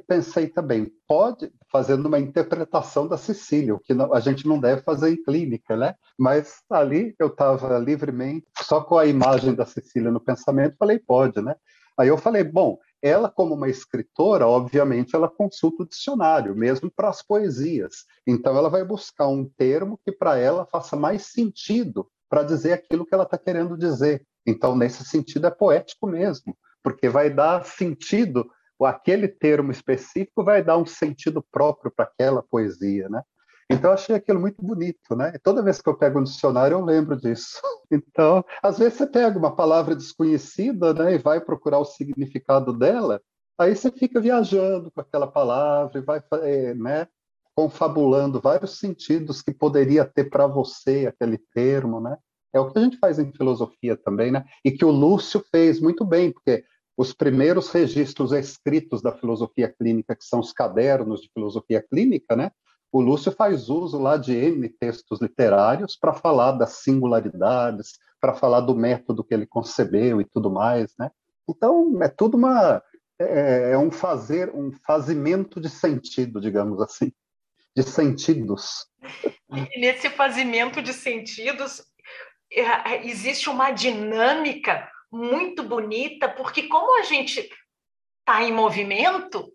pensei 0.07 0.47
também, 0.47 0.91
pode, 1.07 1.51
fazendo 1.71 2.07
uma 2.07 2.19
interpretação 2.19 3.07
da 3.07 3.17
Cecília, 3.17 3.75
o 3.75 3.79
que 3.79 3.93
a 3.93 4.19
gente 4.19 4.47
não 4.47 4.59
deve 4.59 4.81
fazer 4.81 5.11
em 5.11 5.23
clínica, 5.23 5.75
né? 5.75 5.95
Mas 6.17 6.61
ali 6.69 7.13
eu 7.19 7.27
estava 7.27 7.77
livremente, 7.77 8.45
só 8.63 8.81
com 8.81 8.97
a 8.97 9.05
imagem 9.05 9.53
da 9.53 9.65
Cecília 9.65 10.11
no 10.11 10.19
pensamento, 10.19 10.77
falei, 10.77 10.99
pode, 10.99 11.41
né? 11.41 11.55
Aí 11.97 12.07
eu 12.07 12.17
falei, 12.17 12.43
bom, 12.43 12.77
ela, 13.01 13.29
como 13.29 13.53
uma 13.53 13.69
escritora, 13.69 14.47
obviamente, 14.47 15.15
ela 15.15 15.29
consulta 15.29 15.83
o 15.83 15.87
dicionário, 15.87 16.55
mesmo 16.55 16.91
para 16.91 17.09
as 17.09 17.21
poesias. 17.21 18.05
Então, 18.25 18.57
ela 18.57 18.69
vai 18.69 18.83
buscar 18.83 19.27
um 19.27 19.47
termo 19.57 19.99
que 20.03 20.11
para 20.11 20.37
ela 20.37 20.65
faça 20.65 20.95
mais 20.95 21.27
sentido 21.27 22.09
para 22.27 22.43
dizer 22.43 22.73
aquilo 22.73 23.05
que 23.05 23.13
ela 23.13 23.23
está 23.23 23.37
querendo 23.37 23.77
dizer. 23.77 24.25
Então, 24.45 24.75
nesse 24.75 25.05
sentido, 25.05 25.47
é 25.47 25.51
poético 25.51 26.07
mesmo, 26.07 26.57
porque 26.83 27.07
vai 27.07 27.29
dar 27.29 27.63
sentido, 27.65 28.49
aquele 28.83 29.27
termo 29.27 29.71
específico 29.71 30.43
vai 30.43 30.63
dar 30.63 30.77
um 30.77 30.85
sentido 30.85 31.45
próprio 31.51 31.91
para 31.95 32.05
aquela 32.05 32.41
poesia, 32.41 33.07
né? 33.07 33.21
Então, 33.69 33.89
eu 33.89 33.95
achei 33.95 34.15
aquilo 34.15 34.39
muito 34.39 34.63
bonito, 34.63 35.15
né? 35.15 35.31
E 35.35 35.39
toda 35.39 35.63
vez 35.63 35.81
que 35.81 35.89
eu 35.89 35.97
pego 35.97 36.19
um 36.19 36.23
dicionário, 36.23 36.75
eu 36.75 36.83
lembro 36.83 37.15
disso. 37.15 37.61
Então, 37.91 38.43
às 38.63 38.79
vezes 38.79 38.97
você 38.97 39.05
pega 39.05 39.37
uma 39.37 39.55
palavra 39.55 39.95
desconhecida, 39.95 40.91
né, 40.91 41.13
e 41.13 41.17
vai 41.19 41.39
procurar 41.39 41.77
o 41.77 41.85
significado 41.85 42.73
dela, 42.73 43.21
aí 43.59 43.75
você 43.75 43.91
fica 43.91 44.19
viajando 44.19 44.91
com 44.91 45.01
aquela 45.01 45.27
palavra 45.27 45.99
e 45.99 46.01
vai, 46.01 46.19
é, 46.41 46.73
né, 46.73 47.07
confabulando 47.55 48.41
vários 48.41 48.79
sentidos 48.79 49.43
que 49.43 49.53
poderia 49.53 50.03
ter 50.03 50.31
para 50.31 50.47
você 50.47 51.05
aquele 51.05 51.37
termo, 51.53 52.01
né? 52.01 52.17
É 52.51 52.59
o 52.59 52.71
que 52.71 52.79
a 52.79 52.81
gente 52.81 52.97
faz 52.97 53.19
em 53.19 53.31
filosofia 53.31 53.95
também, 53.95 54.31
né? 54.31 54.43
E 54.63 54.71
que 54.71 54.83
o 54.83 54.89
Lúcio 54.89 55.43
fez 55.51 55.79
muito 55.79 56.03
bem, 56.03 56.31
porque 56.31 56.63
os 56.97 57.13
primeiros 57.13 57.69
registros 57.69 58.31
escritos 58.31 59.01
da 59.01 59.11
filosofia 59.11 59.67
clínica, 59.67 60.15
que 60.15 60.23
são 60.23 60.39
os 60.39 60.53
cadernos 60.53 61.21
de 61.21 61.29
filosofia 61.33 61.81
clínica, 61.81 62.35
né? 62.35 62.51
o 62.95 63.01
Lúcio 63.01 63.29
faz 63.29 63.67
uso 63.67 63.99
lá 63.99 64.15
de 64.15 64.33
N 64.33 64.69
textos 64.69 65.21
literários 65.21 65.97
para 65.97 66.13
falar 66.13 66.53
das 66.53 66.77
singularidades, 66.77 67.99
para 68.21 68.33
falar 68.33 68.61
do 68.61 68.73
método 68.73 69.21
que 69.21 69.33
ele 69.33 69.45
concebeu 69.45 70.21
e 70.21 70.25
tudo 70.25 70.49
mais, 70.49 70.93
né? 70.97 71.11
Então, 71.45 72.01
é 72.01 72.07
tudo 72.07 72.37
uma 72.37 72.81
é, 73.19 73.71
é 73.71 73.77
um 73.77 73.91
fazer, 73.91 74.49
um 74.55 74.71
fazimento 74.85 75.59
de 75.59 75.69
sentido, 75.69 76.39
digamos 76.39 76.81
assim, 76.81 77.11
de 77.75 77.83
sentidos. 77.83 78.87
E 79.51 79.79
nesse 79.81 80.09
fazimento 80.09 80.81
de 80.81 80.93
sentidos 80.93 81.83
é, 82.49 83.05
existe 83.05 83.49
uma 83.49 83.71
dinâmica 83.71 84.89
muito 85.15 85.63
bonita, 85.63 86.27
porque 86.27 86.63
como 86.63 86.99
a 86.99 87.03
gente 87.03 87.39
está 88.19 88.43
em 88.43 88.51
movimento, 88.51 89.49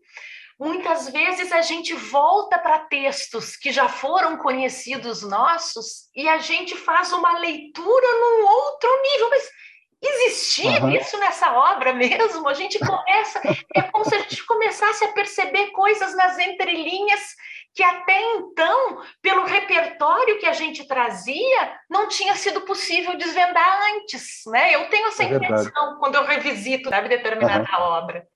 muitas 0.59 1.11
vezes 1.11 1.53
a 1.53 1.61
gente 1.61 1.93
volta 1.93 2.59
para 2.59 2.79
textos 2.79 3.57
que 3.57 3.71
já 3.71 3.89
foram 3.89 4.39
conhecidos 4.39 5.23
nossos 5.23 6.09
e 6.17 6.27
a 6.29 6.39
gente 6.39 6.75
faz 6.77 7.13
uma 7.13 7.39
leitura 7.39 8.07
num 8.07 8.47
outro 8.47 9.03
nível, 9.03 9.31
mas 9.31 9.51
existia 10.03 10.83
uhum. 10.83 10.91
isso 10.93 11.19
nessa 11.19 11.53
obra 11.53 11.93
mesmo? 11.93 12.49
A 12.49 12.55
gente 12.55 12.79
começa, 12.79 13.43
é 13.75 13.83
como 13.83 14.05
se 14.07 14.15
a 14.15 14.21
gente 14.21 14.43
começasse 14.47 15.05
a 15.05 15.13
perceber 15.13 15.73
coisas 15.73 16.17
nas 16.17 16.39
entrelinhas 16.39 17.37
que 17.75 17.83
até 17.83 18.21
então, 18.37 19.01
pelo 19.23 19.45
repertório 19.45 20.39
que 20.39 20.47
a 20.47 20.53
gente 20.53 20.87
trazia, 20.87 21.79
não 21.89 22.09
tinha 22.09 22.35
sido 22.35 22.63
possível 22.63 23.17
desvendar 23.17 23.95
antes, 23.95 24.43
né? 24.47 24.75
Eu 24.75 24.89
tenho 24.91 25.09
essa 25.09 25.23
é 25.23 25.35
impressão 25.35 25.99
quando 25.99 26.17
eu 26.17 26.25
revisito 26.25 26.89
sabe, 26.89 27.09
determinada 27.09 27.69
uhum. 27.71 27.85
obra. 27.85 28.27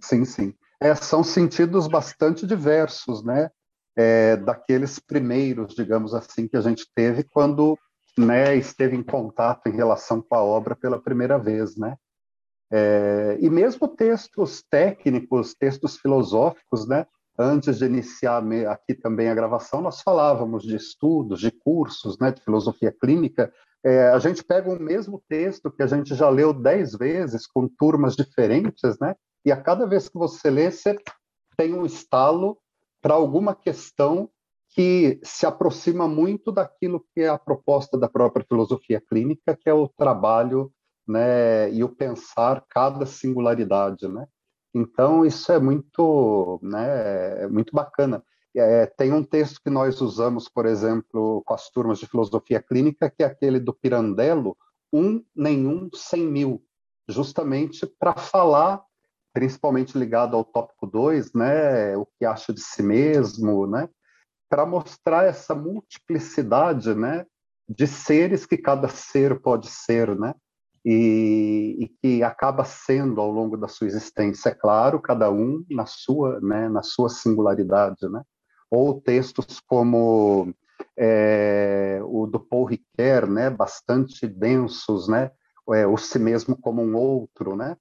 Sim, 0.00 0.24
sim. 0.24 0.54
É, 0.80 0.94
são 0.94 1.22
sentidos 1.22 1.86
bastante 1.86 2.46
diversos, 2.46 3.24
né? 3.24 3.50
É, 3.96 4.36
daqueles 4.36 4.98
primeiros, 4.98 5.74
digamos 5.74 6.14
assim, 6.14 6.48
que 6.48 6.56
a 6.56 6.60
gente 6.60 6.84
teve 6.94 7.22
quando 7.22 7.78
né, 8.18 8.56
esteve 8.56 8.96
em 8.96 9.02
contato 9.02 9.68
em 9.68 9.76
relação 9.76 10.20
com 10.20 10.34
a 10.34 10.42
obra 10.42 10.74
pela 10.74 11.00
primeira 11.00 11.38
vez, 11.38 11.76
né? 11.76 11.96
É, 12.72 13.38
e 13.40 13.48
mesmo 13.48 13.86
textos 13.86 14.64
técnicos, 14.68 15.54
textos 15.54 15.96
filosóficos, 15.96 16.88
né? 16.88 17.06
Antes 17.38 17.78
de 17.78 17.86
iniciar 17.86 18.42
aqui 18.70 18.94
também 18.94 19.28
a 19.28 19.34
gravação, 19.34 19.80
nós 19.80 20.00
falávamos 20.02 20.62
de 20.62 20.76
estudos, 20.76 21.40
de 21.40 21.50
cursos, 21.50 22.18
né, 22.18 22.30
de 22.30 22.40
filosofia 22.40 22.92
clínica. 22.92 23.52
É, 23.84 24.08
a 24.08 24.18
gente 24.18 24.42
pega 24.44 24.70
o 24.70 24.80
mesmo 24.80 25.22
texto 25.28 25.70
que 25.70 25.82
a 25.82 25.86
gente 25.86 26.14
já 26.14 26.28
leu 26.30 26.52
dez 26.52 26.92
vezes, 26.92 27.46
com 27.46 27.68
turmas 27.68 28.14
diferentes, 28.14 28.98
né? 29.00 29.14
e 29.44 29.52
a 29.52 29.60
cada 29.60 29.86
vez 29.86 30.08
que 30.08 30.16
você 30.16 30.48
lê, 30.48 30.70
você 30.70 30.96
tem 31.56 31.74
um 31.74 31.84
estalo 31.84 32.58
para 33.02 33.14
alguma 33.14 33.54
questão 33.54 34.30
que 34.70 35.20
se 35.22 35.44
aproxima 35.46 36.08
muito 36.08 36.50
daquilo 36.50 37.04
que 37.12 37.20
é 37.20 37.28
a 37.28 37.38
proposta 37.38 37.98
da 37.98 38.08
própria 38.08 38.44
filosofia 38.48 39.00
clínica, 39.00 39.56
que 39.56 39.68
é 39.68 39.74
o 39.74 39.86
trabalho 39.86 40.72
né, 41.06 41.70
e 41.70 41.84
o 41.84 41.88
pensar 41.88 42.64
cada 42.68 43.04
singularidade. 43.04 44.08
Né? 44.08 44.26
Então, 44.74 45.24
isso 45.24 45.52
é 45.52 45.58
muito, 45.60 46.58
né, 46.62 47.44
é 47.44 47.48
muito 47.48 47.72
bacana. 47.72 48.24
É, 48.56 48.86
tem 48.86 49.12
um 49.12 49.22
texto 49.22 49.60
que 49.62 49.70
nós 49.70 50.00
usamos, 50.00 50.48
por 50.48 50.66
exemplo, 50.66 51.42
com 51.44 51.54
as 51.54 51.70
turmas 51.70 51.98
de 51.98 52.06
filosofia 52.06 52.60
clínica, 52.60 53.10
que 53.10 53.22
é 53.22 53.26
aquele 53.26 53.60
do 53.60 53.72
Pirandello, 53.72 54.56
um, 54.92 55.24
nenhum, 55.34 55.88
cem 55.92 56.26
mil, 56.26 56.62
justamente 57.08 57.86
para 57.86 58.14
falar 58.14 58.84
principalmente 59.34 59.98
ligado 59.98 60.36
ao 60.36 60.44
tópico 60.44 60.86
2, 60.86 61.32
né, 61.34 61.96
o 61.96 62.06
que 62.06 62.24
acha 62.24 62.52
de 62.52 62.60
si 62.60 62.82
mesmo, 62.84 63.66
né, 63.66 63.88
para 64.48 64.64
mostrar 64.64 65.24
essa 65.24 65.56
multiplicidade, 65.56 66.94
né, 66.94 67.26
de 67.68 67.88
seres 67.88 68.46
que 68.46 68.56
cada 68.56 68.88
ser 68.88 69.40
pode 69.40 69.68
ser, 69.68 70.16
né, 70.16 70.32
e, 70.84 71.76
e, 71.80 71.88
que 71.88 72.22
acaba 72.22 72.64
sendo 72.64 73.20
ao 73.20 73.30
longo 73.30 73.56
da 73.56 73.68
sua 73.68 73.86
existência, 73.86 74.50
é 74.50 74.54
claro, 74.54 75.00
cada 75.00 75.30
um 75.30 75.64
na 75.70 75.86
sua, 75.86 76.40
né, 76.40 76.68
na 76.68 76.82
sua 76.82 77.08
singularidade, 77.08 78.08
né, 78.08 78.22
ou 78.70 79.00
textos 79.00 79.60
como 79.66 80.54
é, 80.96 82.00
o 82.04 82.26
do 82.26 82.38
Paul 82.38 82.66
Ricoeur, 82.66 83.26
né, 83.28 83.48
bastante 83.48 84.26
densos, 84.26 85.08
né, 85.08 85.30
é, 85.72 85.86
o 85.86 85.96
si 85.96 86.18
mesmo 86.18 86.56
como 86.60 86.82
um 86.82 86.94
outro, 86.94 87.56
né, 87.56 87.76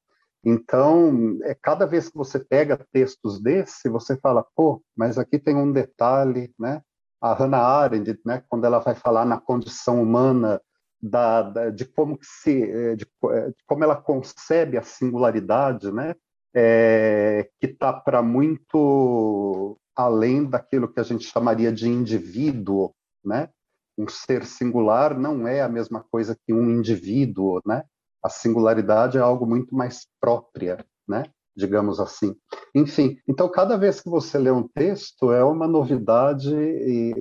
então, 0.45 1.39
é, 1.43 1.55
cada 1.55 1.85
vez 1.85 2.09
que 2.09 2.17
você 2.17 2.37
pega 2.37 2.85
textos 2.91 3.41
desse, 3.41 3.87
você 3.87 4.17
fala, 4.17 4.45
pô, 4.55 4.83
mas 4.95 5.17
aqui 5.17 5.39
tem 5.39 5.55
um 5.55 5.71
detalhe, 5.71 6.53
né? 6.59 6.81
A 7.21 7.33
Hannah 7.33 7.61
Arendt, 7.61 8.19
né, 8.25 8.43
quando 8.49 8.65
ela 8.65 8.79
vai 8.79 8.93
falar 8.93 9.23
na 9.23 9.39
condição 9.39 10.03
humana 10.03 10.61
da, 11.03 11.41
da 11.41 11.69
de 11.69 11.85
como 11.85 12.17
que 12.17 12.25
se, 12.25 12.63
é, 12.63 12.95
de, 12.95 13.05
de, 13.05 13.55
como 13.65 13.83
ela 13.83 13.95
concebe 13.95 14.77
a 14.77 14.83
singularidade, 14.83 15.91
né? 15.91 16.15
É, 16.55 17.49
que 17.59 17.67
está 17.67 17.91
para 17.91 18.21
muito 18.21 19.77
além 19.95 20.45
daquilo 20.45 20.91
que 20.91 20.99
a 20.99 21.03
gente 21.03 21.25
chamaria 21.25 21.71
de 21.71 21.89
indivíduo, 21.89 22.93
né? 23.23 23.49
Um 23.97 24.07
ser 24.07 24.45
singular 24.45 25.17
não 25.17 25.47
é 25.47 25.61
a 25.61 25.69
mesma 25.69 26.03
coisa 26.11 26.37
que 26.45 26.53
um 26.53 26.69
indivíduo, 26.69 27.61
né? 27.65 27.83
a 28.23 28.29
singularidade 28.29 29.17
é 29.17 29.21
algo 29.21 29.45
muito 29.45 29.75
mais 29.75 30.07
própria, 30.19 30.83
né? 31.05 31.25
Digamos 31.55 31.99
assim. 31.99 32.35
Enfim, 32.73 33.17
então 33.27 33.49
cada 33.49 33.77
vez 33.77 34.01
que 34.01 34.09
você 34.09 34.37
lê 34.37 34.51
um 34.51 34.67
texto 34.67 35.31
é 35.31 35.43
uma 35.43 35.67
novidade, 35.67 36.53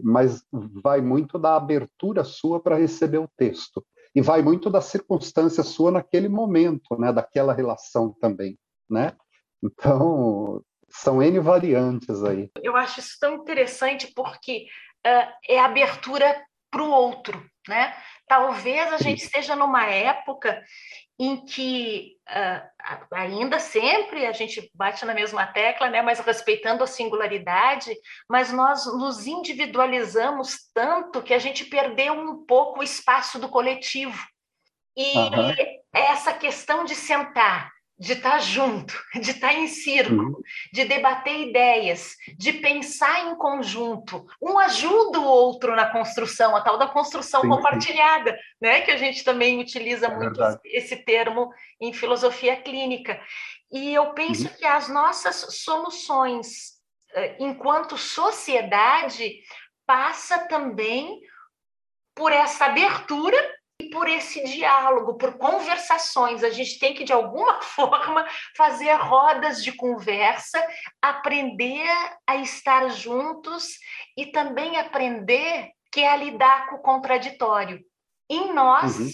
mas 0.03 0.42
vai 0.51 1.01
muito 1.01 1.38
da 1.38 1.57
abertura 1.57 2.25
sua 2.25 2.61
para 2.61 2.77
receber 2.77 3.18
o 3.18 3.29
texto 3.37 3.85
e 4.14 4.21
vai 4.21 4.42
muito 4.42 4.68
da 4.68 4.81
circunstância 4.81 5.62
sua 5.62 5.90
naquele 5.90 6.29
momento, 6.29 6.99
né, 6.99 7.12
daquela 7.12 7.53
relação 7.53 8.14
também, 8.21 8.59
né? 8.88 9.12
Então 9.62 10.62
são 10.90 11.23
n 11.23 11.38
variantes 11.40 12.23
aí. 12.23 12.51
Eu 12.62 12.77
acho 12.77 13.01
isso 13.01 13.16
tão 13.18 13.35
interessante 13.35 14.12
porque 14.14 14.66
uh, 15.07 15.33
é 15.49 15.59
abertura 15.59 16.45
para 16.71 16.83
o 16.83 16.90
outro, 16.90 17.42
né? 17.68 17.94
Talvez 18.27 18.92
a 18.92 18.98
gente 18.98 19.25
esteja 19.25 19.55
numa 19.55 19.85
época 19.87 20.62
em 21.18 21.44
que 21.44 22.16
uh, 22.29 23.14
ainda 23.14 23.59
sempre 23.59 24.27
a 24.27 24.33
gente 24.33 24.70
bate 24.75 25.05
na 25.05 25.14
mesma 25.14 25.46
tecla, 25.46 25.88
né, 25.88 26.03
mas 26.03 26.18
respeitando 26.18 26.83
a 26.83 26.87
singularidade, 26.87 27.94
mas 28.29 28.53
nós 28.53 28.87
nos 28.87 29.27
individualizamos 29.27 30.70
tanto 30.75 31.22
que 31.22 31.35
a 31.35 31.38
gente 31.38 31.64
perdeu 31.66 32.14
um 32.14 32.44
pouco 32.44 32.81
o 32.81 32.83
espaço 32.83 33.38
do 33.38 33.48
coletivo. 33.48 34.18
E 34.96 35.16
uhum. 35.16 35.55
essa 35.92 36.33
questão 36.33 36.85
de 36.85 36.94
sentar 36.94 37.70
de 38.03 38.15
estar 38.15 38.41
junto, 38.41 39.01
de 39.15 39.31
estar 39.31 39.55
em 39.55 39.69
círculo, 39.69 40.37
uhum. 40.37 40.43
de 40.73 40.85
debater 40.85 41.49
ideias, 41.49 42.17
de 42.37 42.55
pensar 42.55 43.29
em 43.29 43.37
conjunto. 43.37 44.27
Um 44.43 44.59
ajuda 44.59 45.21
o 45.21 45.25
outro 45.25 45.77
na 45.77 45.87
construção, 45.87 46.57
a 46.57 46.61
tal 46.61 46.77
da 46.77 46.88
construção 46.88 47.43
sim, 47.43 47.49
compartilhada, 47.49 48.33
sim. 48.33 48.38
né? 48.61 48.81
Que 48.81 48.91
a 48.91 48.97
gente 48.97 49.23
também 49.23 49.61
utiliza 49.61 50.07
é 50.07 50.09
muito 50.09 50.37
verdade. 50.37 50.61
esse 50.65 50.97
termo 50.97 51.53
em 51.81 51.93
filosofia 51.93 52.57
clínica. 52.57 53.21
E 53.71 53.95
eu 53.95 54.12
penso 54.15 54.49
uhum. 54.49 54.55
que 54.55 54.65
as 54.65 54.88
nossas 54.88 55.37
soluções 55.62 56.73
eh, 57.15 57.37
enquanto 57.38 57.97
sociedade 57.97 59.33
passa 59.87 60.41
também 60.49 61.21
por 62.17 62.33
essa 62.33 62.65
abertura 62.65 63.38
por 63.93 64.09
esse 64.09 64.43
diálogo, 64.45 65.15
por 65.15 65.37
conversações. 65.39 66.43
A 66.43 66.51
gente 66.51 66.79
tem 66.79 66.95
que, 66.95 67.05
de 67.05 67.13
alguma 67.13 67.61
forma, 67.63 68.27
fazer 68.57 68.95
rodas 68.95 69.63
de 69.63 69.73
conversa, 69.73 70.61
aprender 71.01 71.87
a 72.27 72.37
estar 72.37 72.89
juntos 72.91 73.79
e 74.17 74.27
também 74.27 74.79
aprender 74.79 75.71
que 75.93 76.01
é 76.01 76.11
a 76.11 76.17
lidar 76.17 76.71
com 76.71 76.77
o 76.77 76.83
contraditório 76.83 77.85
em 78.29 78.53
nós 78.55 78.99
uhum. 78.99 79.11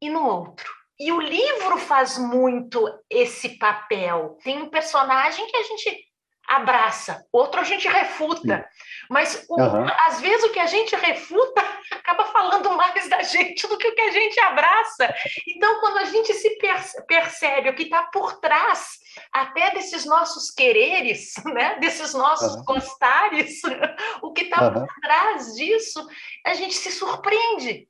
e 0.00 0.08
no 0.08 0.24
outro. 0.24 0.72
E 0.98 1.12
o 1.12 1.20
livro 1.20 1.76
faz 1.76 2.16
muito 2.16 2.80
esse 3.10 3.58
papel. 3.58 4.38
Tem 4.42 4.62
um 4.62 4.70
personagem 4.70 5.46
que 5.46 5.56
a 5.56 5.62
gente 5.62 6.05
abraça, 6.46 7.26
outro 7.32 7.60
a 7.60 7.64
gente 7.64 7.88
refuta. 7.88 8.58
Sim. 8.58 9.06
Mas 9.10 9.44
o, 9.48 9.60
uhum. 9.60 9.86
às 10.06 10.20
vezes 10.20 10.44
o 10.44 10.52
que 10.52 10.58
a 10.58 10.66
gente 10.66 10.94
refuta 10.94 11.60
acaba 11.90 12.24
falando 12.26 12.70
mais 12.76 13.08
da 13.08 13.22
gente 13.22 13.66
do 13.66 13.76
que 13.76 13.88
o 13.88 13.94
que 13.94 14.00
a 14.00 14.10
gente 14.10 14.38
abraça. 14.40 15.14
Então, 15.48 15.80
quando 15.80 15.98
a 15.98 16.04
gente 16.04 16.32
se 16.34 16.58
percebe 17.06 17.70
o 17.70 17.74
que 17.74 17.84
está 17.84 18.04
por 18.04 18.40
trás 18.40 18.98
até 19.32 19.72
desses 19.72 20.04
nossos 20.04 20.50
quereres, 20.50 21.34
né? 21.44 21.78
desses 21.80 22.14
nossos 22.14 22.54
uhum. 22.54 22.64
gostares, 22.64 23.60
o 24.22 24.32
que 24.32 24.44
está 24.44 24.64
uhum. 24.64 24.72
por 24.74 24.94
trás 25.00 25.54
disso, 25.54 26.06
a 26.44 26.54
gente 26.54 26.74
se 26.74 26.92
surpreende. 26.92 27.88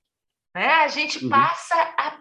Né? 0.54 0.66
A 0.66 0.88
gente 0.88 1.22
uhum. 1.22 1.30
passa 1.30 1.74
a 1.98 2.18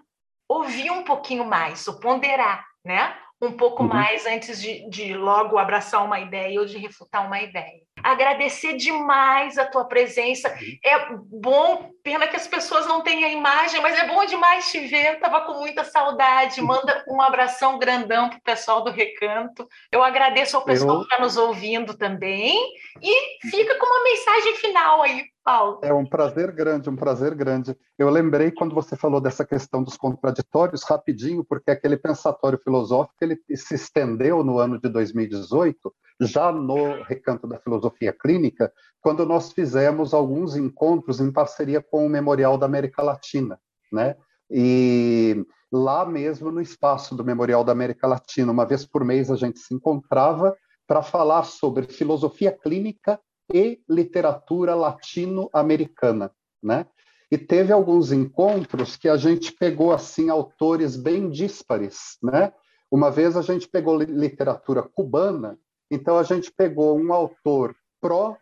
ouvir 0.48 0.92
um 0.92 1.04
pouquinho 1.04 1.46
mais, 1.46 1.88
o 1.88 2.00
ponderar, 2.00 2.66
né? 2.84 3.18
Um 3.42 3.52
pouco 3.52 3.84
uhum. 3.84 3.90
mais 3.90 4.26
antes 4.26 4.62
de, 4.62 4.90
de 4.90 5.14
logo 5.14 5.58
abraçar 5.58 6.04
uma 6.04 6.20
ideia 6.20 6.60
ou 6.60 6.66
de 6.66 6.78
refutar 6.78 7.26
uma 7.26 7.42
ideia. 7.42 7.82
Agradecer 8.02 8.76
demais 8.78 9.58
a 9.58 9.66
tua 9.66 9.86
presença. 9.86 10.50
Uhum. 10.50 10.78
É 10.84 11.08
bom, 11.16 11.90
pena 12.04 12.28
que 12.28 12.36
as 12.36 12.48
pessoas 12.48 12.88
não 12.88 13.02
têm 13.02 13.24
a 13.24 13.30
imagem, 13.30 13.82
mas 13.82 13.98
é 13.98 14.08
bom 14.08 14.26
demais 14.26 14.72
te 14.72 14.80
ver. 14.80 15.16
Estava 15.16 15.42
com 15.42 15.60
muita 15.60 15.84
saudade. 15.84 16.62
Uhum. 16.62 16.68
Manda 16.68 17.04
um 17.08 17.22
abração 17.22 17.78
grandão 17.78 18.30
para 18.30 18.38
o 18.38 18.44
pessoal 18.44 18.84
do 18.84 18.92
Recanto. 18.92 19.68
Eu 19.92 20.04
agradeço 20.04 20.56
ao 20.56 20.64
pessoal 20.64 20.96
Eu... 20.96 21.00
que 21.00 21.06
está 21.06 21.20
nos 21.20 21.36
ouvindo 21.36 21.98
também. 21.98 22.58
E 23.02 23.50
fica 23.50 23.76
com 23.76 23.86
uma 23.86 24.04
mensagem 24.04 24.56
final 24.56 25.02
aí 25.02 25.26
Paulo. 25.46 25.80
É 25.84 25.94
um 25.94 26.08
prazer 26.08 26.52
grande, 26.52 26.90
um 26.90 26.96
prazer 26.96 27.36
grande. 27.36 27.78
Eu 28.00 28.10
lembrei 28.10 28.50
quando 28.50 28.74
você 28.74 28.96
falou 28.96 29.22
dessa 29.22 29.46
questão 29.46 29.84
dos 29.84 29.96
contraditórios, 29.96 30.82
rapidinho, 30.82 31.46
porque 31.46 31.70
aquele 31.70 31.96
pensatório 31.96 32.58
filosófico 32.58 33.16
ele 33.22 33.40
se 33.56 33.76
estendeu 33.76 34.44
no 34.44 34.58
ano 34.58 34.82
de 34.82 34.90
2018, 34.90 35.94
já 36.22 36.52
no 36.52 37.04
Recanto 37.04 37.46
da 37.46 37.60
Filosofia 37.60 38.12
Clínica, 38.12 38.74
quando 39.00 39.24
nós 39.24 39.54
fizemos 39.54 40.16
alguns 40.16 40.56
encontros 40.58 41.20
em 41.20 41.32
parceria 41.32 41.80
com 41.80 42.04
o 42.04 42.10
Memorial 42.10 42.58
da 42.58 42.66
América 42.66 43.04
Latina, 43.04 43.60
né? 43.94 44.16
E 44.50 45.46
lá 45.72 46.08
mesmo 46.08 46.52
no 46.52 46.60
espaço 46.60 47.14
do 47.14 47.24
Memorial 47.24 47.64
da 47.64 47.72
América 47.72 48.08
Latina, 48.08 48.52
uma 48.52 48.66
vez 48.66 48.84
por 48.84 49.06
mês 49.06 49.30
a 49.30 49.36
gente 49.36 49.60
se 49.60 49.76
encontrava 49.76 50.56
para 50.88 51.04
falar 51.04 51.44
sobre 51.44 51.86
filosofia 51.86 52.52
clínica 52.52 53.20
e 53.54 53.80
literatura 53.90 54.76
latino-americana, 54.76 56.32
né? 56.62 56.86
E 57.32 57.38
teve 57.38 57.74
alguns 57.74 58.12
encontros 58.12 58.96
que 58.96 59.10
a 59.10 59.18
gente 59.18 59.52
pegou 59.52 59.92
assim 59.92 60.30
autores 60.30 60.96
bem 60.96 61.30
díspares, 61.30 62.18
né? 62.22 62.54
Uma 62.90 63.10
vez 63.10 63.36
a 63.36 63.42
gente 63.42 63.68
pegou 63.68 63.98
literatura 63.98 64.84
cubana, 64.84 65.58
então 65.90 66.18
a 66.18 66.24
gente 66.24 66.52
pegou 66.52 66.98
um 66.98 67.12
autor 67.12 67.76
pró, 68.00 68.38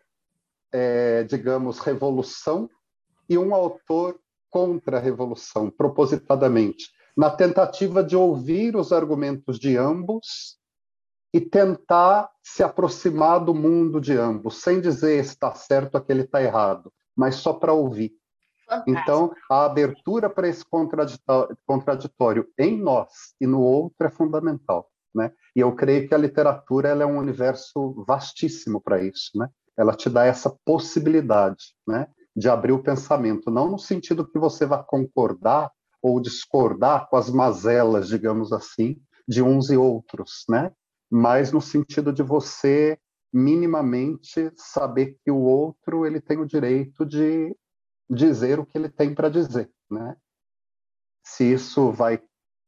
é, 0.72 1.24
digamos, 1.24 1.78
revolução 1.78 2.68
e 3.28 3.38
um 3.38 3.54
autor 3.54 4.18
contra 4.50 4.98
a 4.98 5.00
revolução, 5.00 5.70
propositadamente, 5.70 6.88
na 7.16 7.30
tentativa 7.30 8.04
de 8.04 8.16
ouvir 8.16 8.76
os 8.76 8.92
argumentos 8.92 9.58
de 9.58 9.76
ambos 9.76 10.58
e 11.34 11.40
tentar 11.40 12.30
se 12.40 12.62
aproximar 12.62 13.44
do 13.44 13.52
mundo 13.52 14.00
de 14.00 14.16
ambos, 14.16 14.62
sem 14.62 14.80
dizer 14.80 15.18
está 15.18 15.52
certo, 15.52 15.96
aquele 15.96 16.22
está 16.22 16.40
errado, 16.40 16.92
mas 17.16 17.34
só 17.34 17.52
para 17.52 17.72
ouvir. 17.72 18.12
Fantástico. 18.64 18.90
Então, 18.90 19.34
a 19.50 19.64
abertura 19.64 20.30
para 20.30 20.46
esse 20.48 20.64
contraditório 21.66 22.48
em 22.56 22.80
nós 22.80 23.10
e 23.40 23.48
no 23.48 23.60
outro 23.60 24.06
é 24.06 24.10
fundamental. 24.10 24.88
Né? 25.12 25.32
E 25.56 25.60
eu 25.60 25.74
creio 25.74 26.08
que 26.08 26.14
a 26.14 26.18
literatura 26.18 26.88
ela 26.88 27.02
é 27.02 27.06
um 27.06 27.18
universo 27.18 28.04
vastíssimo 28.06 28.80
para 28.80 29.02
isso. 29.02 29.36
Né? 29.36 29.48
Ela 29.76 29.92
te 29.92 30.08
dá 30.08 30.24
essa 30.24 30.56
possibilidade 30.64 31.74
né? 31.86 32.06
de 32.34 32.48
abrir 32.48 32.72
o 32.72 32.82
pensamento, 32.82 33.50
não 33.50 33.68
no 33.68 33.78
sentido 33.78 34.26
que 34.26 34.38
você 34.38 34.66
vai 34.66 34.82
concordar 34.86 35.70
ou 36.00 36.20
discordar 36.20 37.08
com 37.08 37.16
as 37.16 37.28
mazelas, 37.28 38.06
digamos 38.06 38.52
assim, 38.52 38.96
de 39.26 39.42
uns 39.42 39.70
e 39.70 39.76
outros, 39.76 40.44
né? 40.48 40.70
Mas 41.16 41.52
no 41.52 41.60
sentido 41.60 42.12
de 42.12 42.24
você 42.24 42.98
minimamente 43.32 44.50
saber 44.56 45.16
que 45.24 45.30
o 45.30 45.38
outro 45.38 46.04
ele 46.04 46.20
tem 46.20 46.38
o 46.38 46.44
direito 46.44 47.06
de 47.06 47.56
dizer 48.10 48.58
o 48.58 48.66
que 48.66 48.76
ele 48.76 48.88
tem 48.88 49.14
para 49.14 49.28
dizer, 49.28 49.70
né? 49.88 50.16
Se 51.24 51.44
isso 51.52 51.92
vai, 51.92 52.20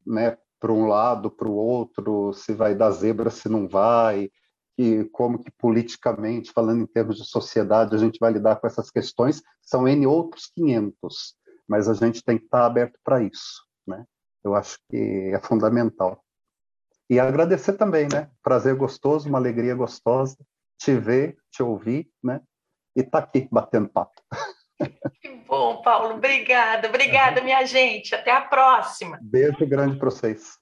né, 0.06 0.38
para 0.61 0.72
um 0.72 0.87
lado, 0.87 1.28
para 1.28 1.48
o 1.48 1.56
outro, 1.56 2.32
se 2.35 2.54
vai 2.54 2.72
dar 2.72 2.92
zebra, 2.92 3.30
se 3.30 3.48
não 3.48 3.66
vai, 3.66 4.30
e 4.78 5.02
como 5.06 5.40
que 5.42 5.50
politicamente, 5.50 6.52
falando 6.52 6.82
em 6.82 6.87
termos 6.87 7.16
de 7.16 7.26
sociedade, 7.26 7.96
a 7.96 7.98
gente 7.98 8.20
vai 8.20 8.32
lidar 8.32 8.61
com 8.61 8.68
essas 8.68 8.92
questões, 8.92 9.42
são 9.61 9.88
N 9.88 10.06
outros 10.06 10.46
500, 10.54 11.35
mas 11.66 11.88
a 11.88 11.94
gente 11.94 12.22
tem 12.22 12.38
que 12.38 12.44
estar 12.44 12.64
aberto 12.64 12.96
para 13.02 13.20
isso, 13.20 13.66
né? 13.85 14.04
Eu 14.44 14.54
acho 14.54 14.78
que 14.88 15.32
é 15.35 15.40
fundamental. 15.40 16.24
E 17.08 17.20
agradecer 17.20 17.74
também, 17.74 18.08
né? 18.12 18.30
Prazer 18.42 18.74
gostoso, 18.74 19.28
uma 19.28 19.38
alegria 19.38 19.74
gostosa 19.74 20.36
te 20.78 20.94
ver, 20.96 21.36
te 21.50 21.62
ouvir, 21.62 22.08
né? 22.22 22.40
E 22.94 23.00
estar 23.00 23.22
tá 23.22 23.26
aqui 23.26 23.48
batendo 23.50 23.88
papo. 23.88 24.20
Que 25.20 25.30
bom, 25.48 25.80
Paulo. 25.82 26.16
Obrigada, 26.16 26.88
obrigada, 26.88 27.40
minha 27.40 27.64
gente. 27.64 28.14
Até 28.14 28.30
a 28.30 28.42
próxima. 28.42 29.18
Beijo 29.22 29.66
grande 29.66 29.98
para 29.98 30.10
vocês. 30.10 30.58